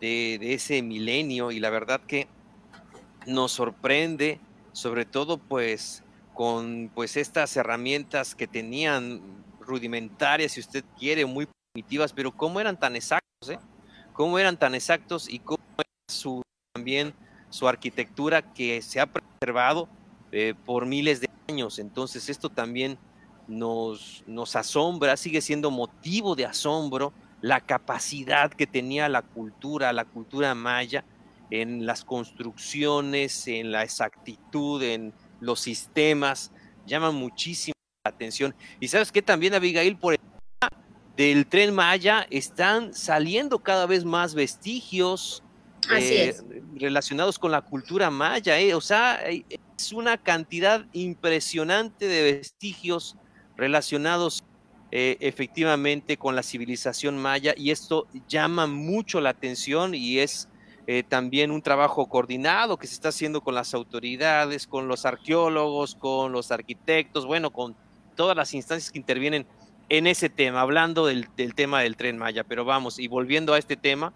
[0.00, 1.50] de, de ese milenio.
[1.52, 2.28] Y la verdad que
[3.26, 4.40] nos sorprende,
[4.72, 6.02] sobre todo, pues,
[6.34, 9.22] con pues estas herramientas que tenían
[9.60, 13.58] rudimentarias, si usted quiere, muy primitivas, pero cómo eran tan exactos, ¿eh?
[14.12, 16.42] Cómo eran tan exactos y cómo era su
[16.74, 17.14] también
[17.50, 19.88] su arquitectura que se ha preservado
[20.32, 21.78] eh, por miles de años.
[21.78, 22.98] Entonces esto también
[23.50, 30.04] nos, nos asombra, sigue siendo motivo de asombro la capacidad que tenía la cultura, la
[30.04, 31.04] cultura maya
[31.50, 36.52] en las construcciones, en la exactitud, en los sistemas,
[36.86, 37.74] llama muchísimo
[38.04, 38.54] la atención.
[38.78, 40.20] Y sabes que también, Abigail, por el
[41.16, 45.42] del tren Maya están saliendo cada vez más vestigios
[45.94, 46.34] eh,
[46.76, 48.58] relacionados con la cultura maya.
[48.58, 48.74] Eh.
[48.74, 53.16] O sea, es una cantidad impresionante de vestigios
[53.60, 54.42] relacionados
[54.90, 60.48] eh, efectivamente con la civilización maya y esto llama mucho la atención y es
[60.88, 65.94] eh, también un trabajo coordinado que se está haciendo con las autoridades, con los arqueólogos,
[65.94, 67.76] con los arquitectos, bueno, con
[68.16, 69.46] todas las instancias que intervienen
[69.90, 72.42] en ese tema, hablando del, del tema del tren Maya.
[72.42, 74.12] Pero vamos, y volviendo a este tema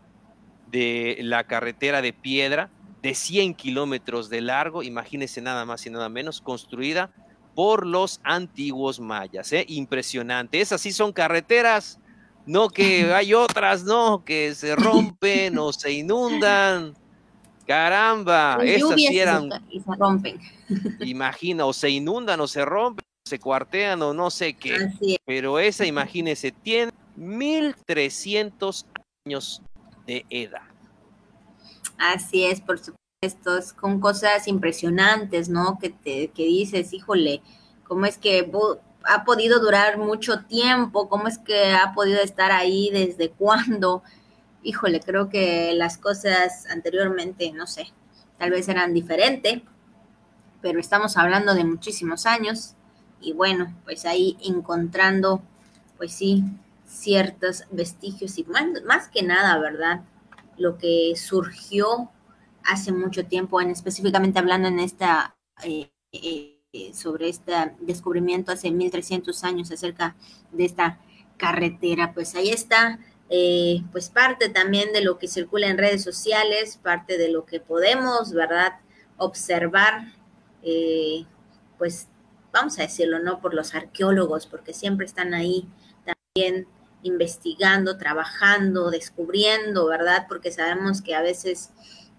[0.72, 2.70] de la carretera de piedra,
[3.02, 7.12] de 100 kilómetros de largo, imagínense nada más y nada menos, construida
[7.54, 9.52] por los antiguos mayas.
[9.52, 9.64] ¿eh?
[9.68, 10.60] Impresionante.
[10.60, 11.98] Esas sí son carreteras,
[12.46, 16.94] no que hay otras, no, que se rompen o se inundan.
[17.66, 19.48] Caramba, esas sí eran.
[19.70, 20.38] Y se rompen.
[21.00, 24.90] Imagina, o se inundan o se rompen, se cuartean o no sé qué.
[25.24, 28.86] Pero esa, imagínense, tiene 1300
[29.24, 29.62] años
[30.06, 30.62] de edad.
[31.96, 35.78] Así es, por supuesto, es con cosas impresionantes, ¿no?
[35.78, 37.42] Que te que dices, híjole,
[37.84, 38.50] ¿cómo es que
[39.04, 41.08] ha podido durar mucho tiempo?
[41.08, 42.90] ¿Cómo es que ha podido estar ahí?
[42.92, 44.02] ¿Desde cuándo?
[44.62, 47.92] Híjole, creo que las cosas anteriormente, no sé,
[48.38, 49.62] tal vez eran diferentes,
[50.62, 52.74] pero estamos hablando de muchísimos años
[53.20, 55.42] y bueno, pues ahí encontrando,
[55.98, 56.44] pues sí,
[56.86, 60.02] ciertos vestigios y más que nada, ¿verdad?
[60.56, 62.10] lo que surgió
[62.64, 69.44] hace mucho tiempo, en específicamente hablando en esta eh, eh, sobre este descubrimiento hace 1300
[69.44, 70.16] años acerca
[70.50, 70.98] de esta
[71.36, 72.12] carretera.
[72.12, 72.98] Pues ahí está,
[73.30, 77.60] eh, pues parte también de lo que circula en redes sociales, parte de lo que
[77.60, 78.80] podemos, ¿verdad?,
[79.16, 80.12] observar,
[81.78, 82.08] pues
[82.52, 83.40] vamos a decirlo, ¿no?
[83.40, 85.68] Por los arqueólogos, porque siempre están ahí
[86.04, 86.66] también
[87.02, 90.26] investigando, trabajando, descubriendo, ¿verdad?
[90.28, 91.70] Porque sabemos que a veces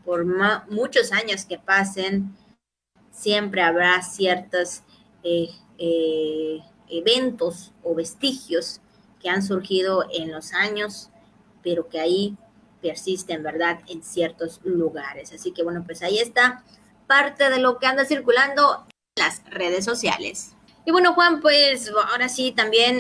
[0.06, 0.26] por
[0.70, 2.36] muchos años que pasen,
[3.12, 4.84] siempre habrá ciertos
[5.24, 8.82] eh, eh, eventos o vestigios
[9.20, 11.10] que han surgido en los años,
[11.64, 12.38] pero que ahí
[12.82, 13.80] persisten, ¿verdad?
[13.88, 15.34] En ciertos lugares.
[15.34, 16.64] Así que bueno, pues ahí está
[17.08, 18.86] parte de lo que anda circulando
[19.16, 20.52] en las redes sociales.
[20.86, 23.00] Y bueno, Juan, pues ahora sí, también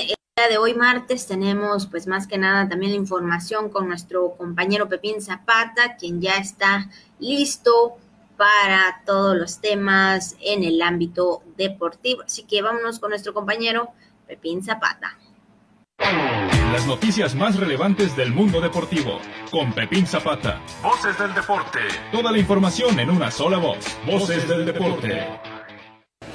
[0.49, 5.21] de hoy martes tenemos pues más que nada también la información con nuestro compañero Pepín
[5.21, 7.97] Zapata, quien ya está listo
[8.35, 12.23] para todos los temas en el ámbito deportivo.
[12.23, 13.91] Así que vámonos con nuestro compañero
[14.27, 15.17] Pepín Zapata.
[15.97, 19.19] Las noticias más relevantes del mundo deportivo
[19.49, 20.61] con Pepín Zapata.
[20.83, 21.79] Voces del deporte.
[22.11, 23.97] Toda la información en una sola voz.
[24.05, 25.54] Voces del deporte.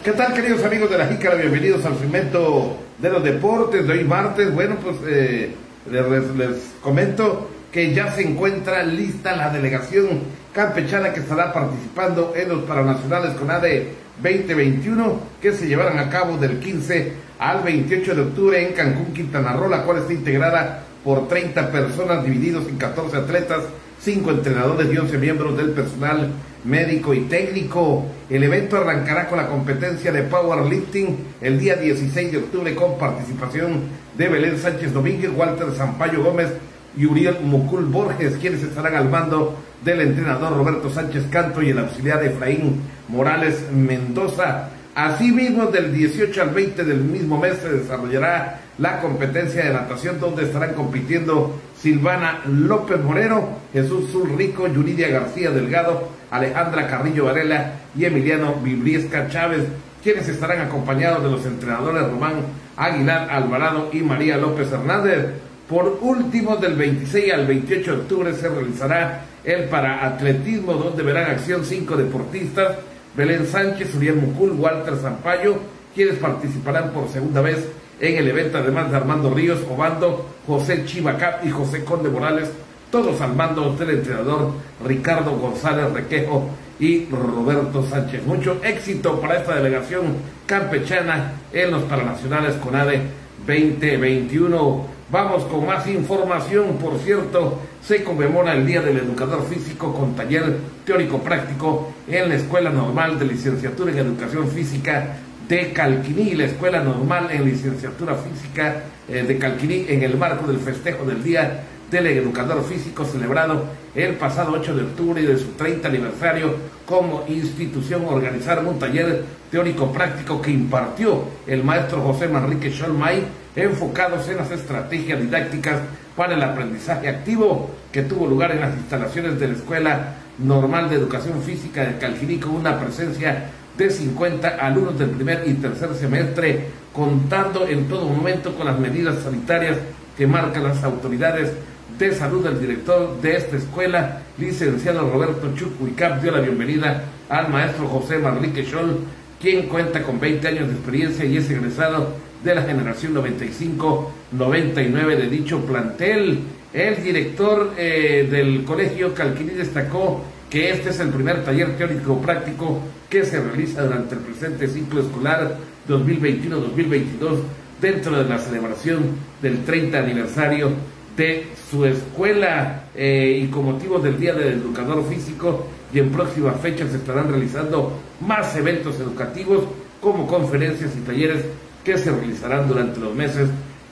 [0.04, 1.34] ¿Qué tal queridos amigos de la Jícara?
[1.34, 4.54] Bienvenidos al segmento de los deportes de hoy martes.
[4.54, 5.54] Bueno, pues eh,
[5.90, 10.20] les comento que ya se encuentra lista la delegación
[10.54, 16.38] campechana que estará participando en los Paranacionales con ADE 2021 que se llevarán a cabo
[16.38, 21.28] del 15 al 28 de octubre en Cancún, Quintana Roo, la cual está integrada por
[21.28, 23.64] 30 personas divididos en 14 atletas,
[24.00, 26.30] 5 entrenadores y 11 miembros del personal
[26.64, 28.06] médico y técnico.
[28.28, 33.80] El evento arrancará con la competencia de powerlifting el día 16 de octubre con participación
[34.16, 36.48] de Belén Sánchez Domínguez, Walter Zampayo Gómez
[36.96, 41.78] y Uriel Mucul Borges, quienes estarán al mando del entrenador Roberto Sánchez Canto y el
[41.78, 44.70] auxiliar Efraín Morales Mendoza.
[44.94, 50.44] Asimismo, del 18 al 20 del mismo mes se desarrollará la competencia de natación donde
[50.44, 58.54] estarán compitiendo Silvana López Moreno, Jesús Zulrico, Yuridia García Delgado, Alejandra Carrillo Varela y Emiliano
[58.54, 59.64] Bibliesca Chávez,
[60.02, 62.34] quienes estarán acompañados de los entrenadores Román
[62.76, 65.26] Aguilar Alvarado y María López Hernández.
[65.68, 71.64] Por último, del 26 al 28 de octubre se realizará el paraatletismo, donde verán acción
[71.64, 72.76] cinco deportistas,
[73.16, 75.56] Belén Sánchez, Uriel Mucul, Walter Zampayo,
[75.94, 77.68] quienes participarán por segunda vez
[78.00, 82.50] en el evento, además de Armando Ríos, Obando, José Chivacap y José Conde Morales,
[82.90, 84.52] todos al mando del entrenador
[84.84, 86.48] Ricardo González Requejo
[86.78, 88.26] y Roberto Sánchez.
[88.26, 93.02] Mucho éxito para esta delegación campechana en los Paranacionales CONADE
[93.46, 94.99] 2021.
[95.10, 96.76] Vamos con más información.
[96.76, 102.36] Por cierto, se conmemora el Día del Educador Físico con taller teórico práctico en la
[102.36, 105.16] Escuela Normal de Licenciatura en Educación Física
[105.48, 110.60] de Calquiní, la Escuela Normal en Licenciatura Física eh, de Calquiní, en el marco del
[110.60, 113.64] festejo del Día del Educador Físico celebrado
[113.96, 116.54] el pasado 8 de octubre y de su 30 aniversario
[116.86, 124.28] como institución organizaron un taller teórico práctico que impartió el maestro José Manrique Scholmay enfocados
[124.28, 125.80] en las estrategias didácticas
[126.16, 130.96] para el aprendizaje activo que tuvo lugar en las instalaciones de la Escuela Normal de
[130.96, 136.66] Educación Física de Calquiní con una presencia de 50 alumnos del primer y tercer semestre,
[136.92, 139.78] contando en todo momento con las medidas sanitarias
[140.16, 141.52] que marcan las autoridades
[141.98, 142.46] de salud.
[142.46, 148.64] El director de esta escuela, licenciado Roberto Chucuicap, dio la bienvenida al maestro José Manrique
[148.64, 148.98] Scholl,
[149.40, 155.28] quien cuenta con 20 años de experiencia y es egresado de la generación 95-99 de
[155.28, 156.40] dicho plantel.
[156.72, 162.78] El director eh, del colegio Calquiní destacó que este es el primer taller teórico práctico
[163.08, 165.56] que se realiza durante el presente ciclo escolar
[165.88, 167.40] 2021-2022
[167.80, 170.70] dentro de la celebración del 30 aniversario
[171.16, 176.60] de su escuela eh, y con motivo del Día del Educador Físico y en próximas
[176.60, 179.64] fechas se estarán realizando más eventos educativos
[180.00, 181.44] como conferencias y talleres
[181.84, 183.48] que se realizarán durante los meses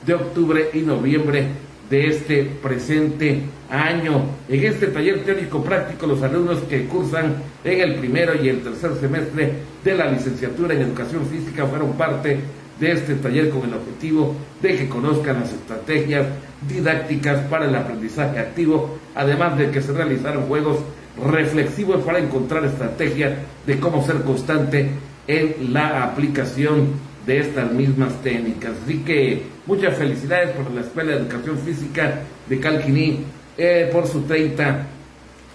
[0.06, 1.48] de octubre y noviembre
[1.90, 4.24] de este presente año.
[4.48, 8.92] En este taller teórico práctico, los alumnos que cursan en el primero y el tercer
[9.00, 9.52] semestre
[9.84, 12.38] de la licenciatura en educación física fueron parte
[12.78, 16.26] de este taller con el objetivo de que conozcan las estrategias
[16.68, 20.78] didácticas para el aprendizaje activo, además de que se realizaron juegos
[21.24, 23.32] reflexivos para encontrar estrategias
[23.66, 24.90] de cómo ser constante
[25.26, 28.72] en la aplicación de estas mismas técnicas.
[28.82, 33.20] Así que muchas felicidades por la Escuela de Educación Física de Calquiní
[33.58, 34.86] eh, por su 30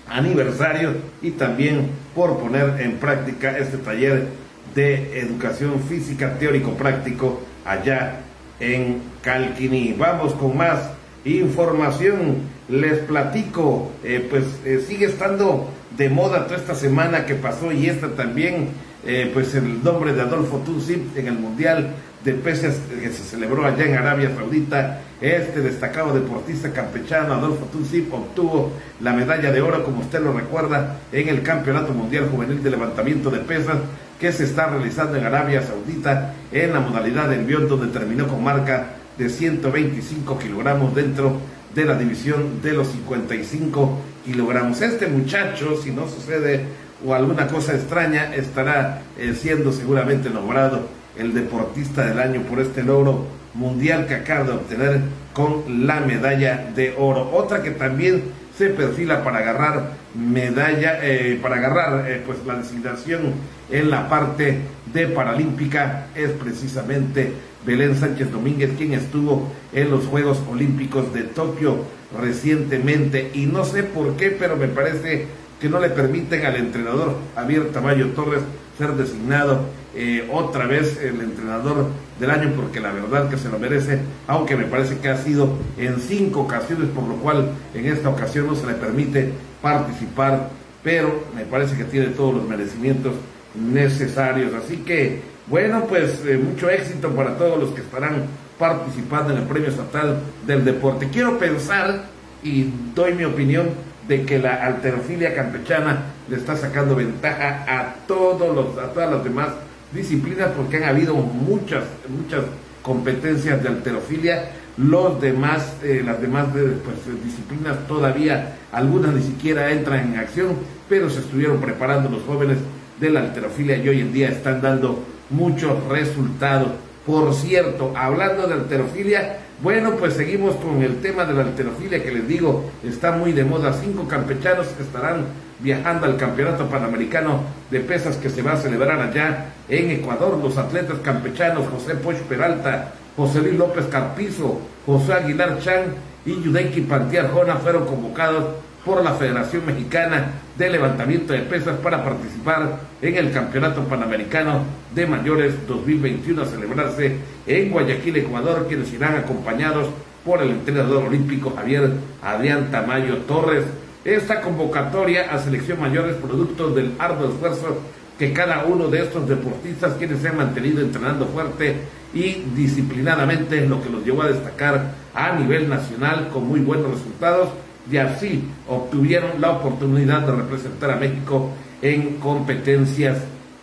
[0.07, 0.93] aniversario
[1.24, 4.28] y también por poner en práctica este taller
[4.76, 8.19] de educación física teórico práctico allá
[8.59, 9.95] en Calquiní.
[9.97, 10.91] Vamos con más
[11.26, 12.53] información.
[12.69, 17.88] Les platico, eh, pues eh, sigue estando de moda toda esta semana que pasó y
[17.88, 18.69] esta también
[19.06, 23.66] eh, pues el nombre de Adolfo Tunsip en el Mundial de Peces que se celebró
[23.66, 25.01] allá en Arabia Saudita.
[25.20, 30.99] Este destacado deportista campechano, Adolfo Tunsip, obtuvo la medalla de oro, como usted lo recuerda,
[31.12, 33.78] en el Campeonato Mundial Juvenil de Levantamiento de Pesas
[34.20, 38.43] que se está realizando en Arabia Saudita en la modalidad de envión, donde terminó con
[38.43, 41.39] marca de 125 kilogramos dentro
[41.76, 44.82] de la división de los 55 kilogramos.
[44.82, 46.66] Este muchacho, si no sucede
[47.06, 50.88] o alguna cosa extraña, estará eh, siendo seguramente nombrado
[51.18, 55.01] el deportista del año por este logro mundial que acaba de obtener
[55.34, 57.30] con la medalla de oro.
[57.34, 58.24] Otra que también
[58.58, 63.34] se perfila para agarrar medalla, eh, para agarrar eh, pues la designación
[63.72, 64.60] en la parte
[64.93, 67.34] de Paralímpica es precisamente
[67.66, 71.78] Belén Sánchez Domínguez quien estuvo en los Juegos Olímpicos de Tokio
[72.20, 75.28] recientemente y no sé por qué, pero me parece
[75.60, 78.41] que no le permiten al entrenador Javier Tamayo Torres
[78.78, 79.62] ser designado
[79.95, 81.88] eh, otra vez el entrenador
[82.20, 85.49] del año porque la verdad que se lo merece, aunque me parece que ha sido
[85.78, 89.32] en cinco ocasiones, por lo cual en esta ocasión no se le permite
[89.62, 90.49] participar,
[90.84, 93.14] pero me parece que tiene todos los merecimientos
[93.54, 94.54] necesarios.
[94.54, 98.24] Así que, bueno, pues eh, mucho éxito para todos los que estarán
[98.58, 101.10] participando en el Premio Estatal del Deporte.
[101.10, 102.06] Quiero pensar,
[102.41, 103.70] y doy mi opinión,
[104.08, 109.24] de que la alterofilia campechana le está sacando ventaja a todos los, a todas las
[109.24, 109.49] demás
[109.93, 112.43] disciplinas porque han habido muchas, muchas
[112.82, 114.51] competencias de alterofilia.
[114.76, 120.56] Los demás, eh, las demás pues, disciplinas todavía, algunas ni siquiera entran en acción,
[120.89, 122.58] pero se estuvieron preparando los jóvenes
[122.99, 126.70] de la alterofilia y hoy en día están dando muchos resultados.
[127.06, 132.12] Por cierto, hablando de alterofilia, bueno, pues seguimos con el tema de la alterofilia que
[132.12, 133.74] les digo, está muy de moda.
[133.74, 135.26] Cinco campechanos estarán
[135.60, 137.41] viajando al Campeonato Panamericano
[137.72, 140.39] de Pesas que se va a celebrar allá en Ecuador.
[140.41, 145.95] Los atletas campechanos José Poch Peralta, José Luis López Carpizo, José Aguilar Chan
[146.26, 148.45] y Yudenki Pantiar Jona fueron convocados
[148.86, 154.63] por la Federación Mexicana de Levantamiento de Pesas para participar en el Campeonato Panamericano
[154.93, 157.15] de Mayores 2021 a celebrarse
[157.47, 159.88] en Guayaquil, Ecuador, quienes irán acompañados
[160.25, 163.63] por el entrenador olímpico Javier Adrián Tamayo Torres.
[164.03, 167.77] Esta convocatoria a selección mayor es producto del arduo esfuerzo
[168.19, 171.77] que cada uno de estos deportistas quienes se han mantenido entrenando fuerte
[172.13, 177.49] y disciplinadamente, lo que los llevó a destacar a nivel nacional con muy buenos resultados
[177.91, 183.19] y así obtuvieron la oportunidad de representar a México en competencias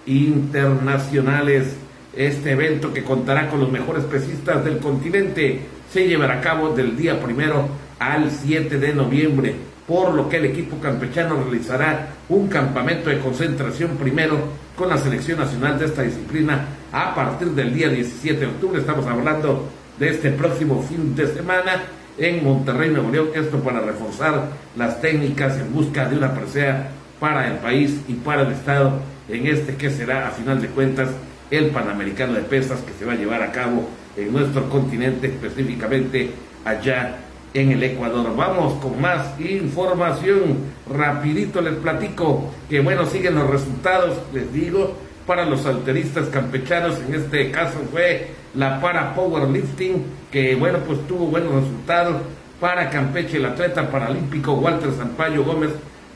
[0.07, 1.77] internacionales.
[2.15, 5.61] Este evento que contará con los mejores pesistas del continente
[5.93, 7.69] se llevará a cabo del día primero
[7.99, 9.55] al 7 de noviembre,
[9.87, 14.39] por lo que el equipo campechano realizará un campamento de concentración primero
[14.77, 18.81] con la selección nacional de esta disciplina a partir del día 17 de octubre.
[18.81, 19.69] Estamos hablando
[19.99, 21.83] de este próximo fin de semana
[22.21, 27.49] en Monterrey, Nuevo León, esto para reforzar las técnicas en busca de una presea para
[27.49, 31.09] el país y para el Estado en este que será a final de cuentas
[31.51, 36.31] el Panamericano de Pesas que se va a llevar a cabo en nuestro continente, específicamente
[36.65, 37.17] allá
[37.55, 38.37] en el Ecuador.
[38.37, 40.59] Vamos con más información.
[40.93, 44.95] Rapidito les platico que bueno, siguen los resultados, les digo,
[45.27, 51.27] para los alteristas campechanos, en este caso fue la para powerlifting, que bueno, pues tuvo
[51.27, 52.23] buenos resultados.
[52.61, 55.71] Para Campeche, el atleta paralímpico Walter Sampaio Gómez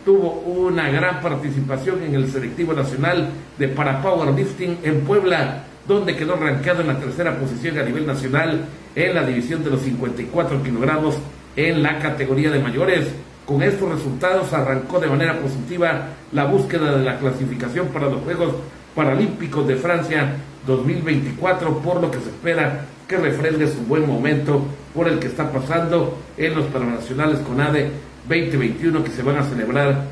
[0.04, 6.36] tuvo una gran participación en el selectivo nacional de para powerlifting en Puebla, donde quedó
[6.36, 11.16] rankeado en la tercera posición a nivel nacional en la división de los 54 kilogramos
[11.56, 13.06] en la categoría de mayores.
[13.46, 18.54] Con estos resultados arrancó de manera positiva la búsqueda de la clasificación para los Juegos
[18.94, 20.36] Paralímpicos de Francia
[20.66, 25.50] 2024, por lo que se espera que refrende su buen momento por el que está
[25.50, 27.90] pasando en los Paranacionales con ADE
[28.28, 30.04] 2021 que se van a celebrar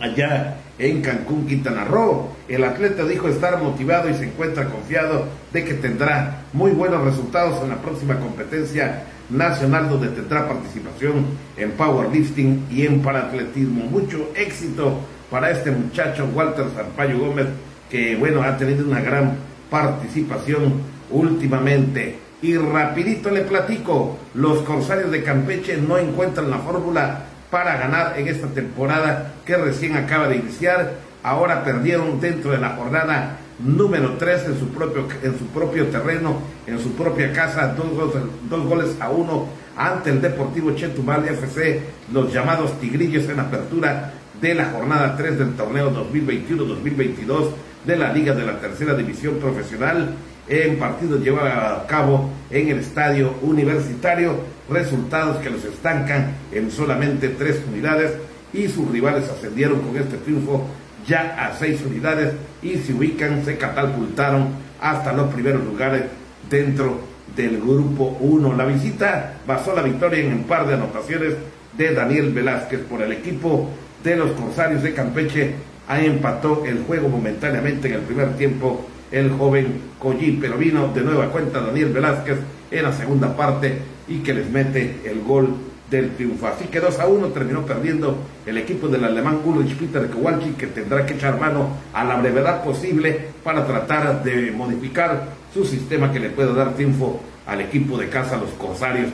[0.00, 2.28] allá en Cancún, Quintana Roo.
[2.48, 7.62] El atleta dijo estar motivado y se encuentra confiado de que tendrá muy buenos resultados
[7.62, 13.84] en la próxima competencia nacional donde tendrá participación en powerlifting y en paratletismo.
[13.84, 15.00] Mucho éxito
[15.30, 17.46] para este muchacho Walter Zarpayo Gómez
[17.90, 19.36] que bueno ha tenido una gran
[19.70, 20.74] participación
[21.10, 22.18] últimamente.
[22.40, 28.28] Y rapidito le platico, los Corsarios de Campeche no encuentran la fórmula para ganar en
[28.28, 30.94] esta temporada que recién acaba de iniciar.
[31.22, 36.38] Ahora perdieron dentro de la jornada número 3 en su propio, en su propio terreno,
[36.66, 38.14] en su propia casa, dos,
[38.48, 39.46] dos goles a uno
[39.76, 41.80] ante el Deportivo Chetumal de FC,
[42.12, 47.50] los llamados Tigrillos en apertura de la jornada 3 del torneo 2021-2022
[47.88, 50.10] de la Liga de la Tercera División Profesional
[50.46, 54.36] en partido lleva a cabo en el estadio universitario,
[54.68, 58.12] resultados que los estancan en solamente tres unidades
[58.52, 60.66] y sus rivales ascendieron con este triunfo
[61.06, 64.48] ya a seis unidades y se ubican, se catapultaron
[64.82, 66.02] hasta los primeros lugares
[66.50, 67.00] dentro
[67.34, 68.54] del grupo 1.
[68.54, 71.34] La visita basó la victoria en un par de anotaciones
[71.76, 73.70] de Daniel Velázquez por el equipo
[74.04, 75.54] de los Corsarios de Campeche.
[75.88, 81.00] Ahí empató el juego momentáneamente en el primer tiempo el joven Collín, pero vino de
[81.00, 82.36] nueva cuenta Daniel Velázquez
[82.70, 85.48] en la segunda parte y que les mete el gol
[85.90, 86.46] del triunfo.
[86.46, 90.66] Así que 2 a 1 terminó perdiendo el equipo del alemán Ulrich Peter Kowalski, que
[90.66, 95.24] tendrá que echar mano a la brevedad posible para tratar de modificar
[95.54, 99.08] su sistema que le pueda dar triunfo al equipo de casa, los Corsarios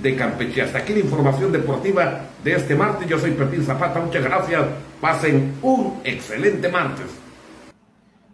[0.00, 0.62] de Campeche.
[0.62, 3.08] Hasta aquí la información deportiva de este martes.
[3.08, 4.62] Yo soy Pepín Zapata, muchas gracias.
[5.00, 7.06] Pasen un excelente martes.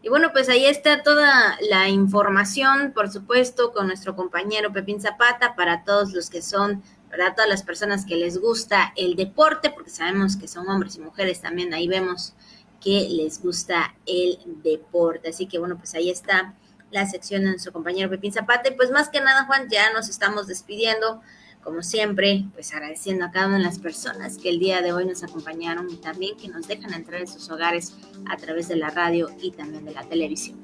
[0.03, 5.57] Y bueno, pues ahí está toda la información, por supuesto, con nuestro compañero Pepín Zapata,
[5.57, 9.91] para todos los que son, para todas las personas que les gusta el deporte, porque
[9.91, 12.35] sabemos que son hombres y mujeres también, ahí vemos
[12.81, 15.31] que les gusta el deporte.
[15.31, 16.55] Así que bueno, pues ahí está
[16.91, 18.69] la sección de nuestro compañero Pepín Zapata.
[18.69, 21.21] Y pues más que nada, Juan, ya nos estamos despidiendo
[21.67, 25.05] como siempre, pues agradeciendo a cada una de las personas que el día de hoy
[25.05, 27.93] nos acompañaron y también que nos dejan entrar en sus hogares
[28.31, 30.61] a través de la radio y también de la televisión.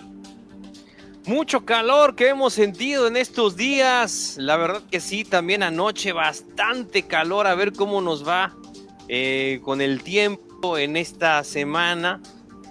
[1.26, 4.36] Mucho calor que hemos sentido en estos días.
[4.38, 7.48] La verdad que sí, también anoche bastante calor.
[7.48, 8.54] A ver cómo nos va
[9.08, 12.20] eh, con el tiempo en esta semana.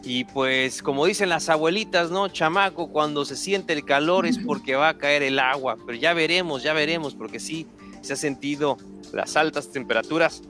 [0.05, 2.29] Y pues como dicen las abuelitas, ¿no?
[2.29, 5.75] Chamaco, cuando se siente el calor es porque va a caer el agua.
[5.85, 7.67] Pero ya veremos, ya veremos, porque sí,
[8.01, 8.77] se ha sentido
[9.13, 10.41] las altas temperaturas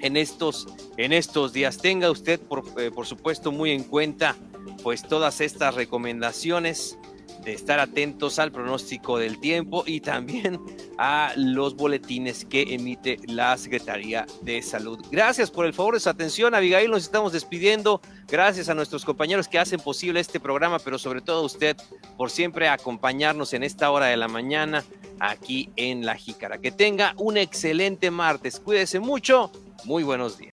[0.00, 0.66] en estos,
[0.96, 1.78] en estos días.
[1.78, 4.36] Tenga usted, por, eh, por supuesto, muy en cuenta
[4.82, 6.98] pues todas estas recomendaciones
[7.46, 10.60] de estar atentos al pronóstico del tiempo y también
[10.98, 14.98] a los boletines que emite la Secretaría de Salud.
[15.12, 16.90] Gracias por el favor de su atención, Abigail.
[16.90, 18.00] Nos estamos despidiendo.
[18.26, 21.76] Gracias a nuestros compañeros que hacen posible este programa, pero sobre todo a usted
[22.16, 24.84] por siempre acompañarnos en esta hora de la mañana
[25.20, 26.58] aquí en La Jícara.
[26.58, 28.58] Que tenga un excelente martes.
[28.58, 29.52] Cuídese mucho.
[29.84, 30.44] Muy buenos días.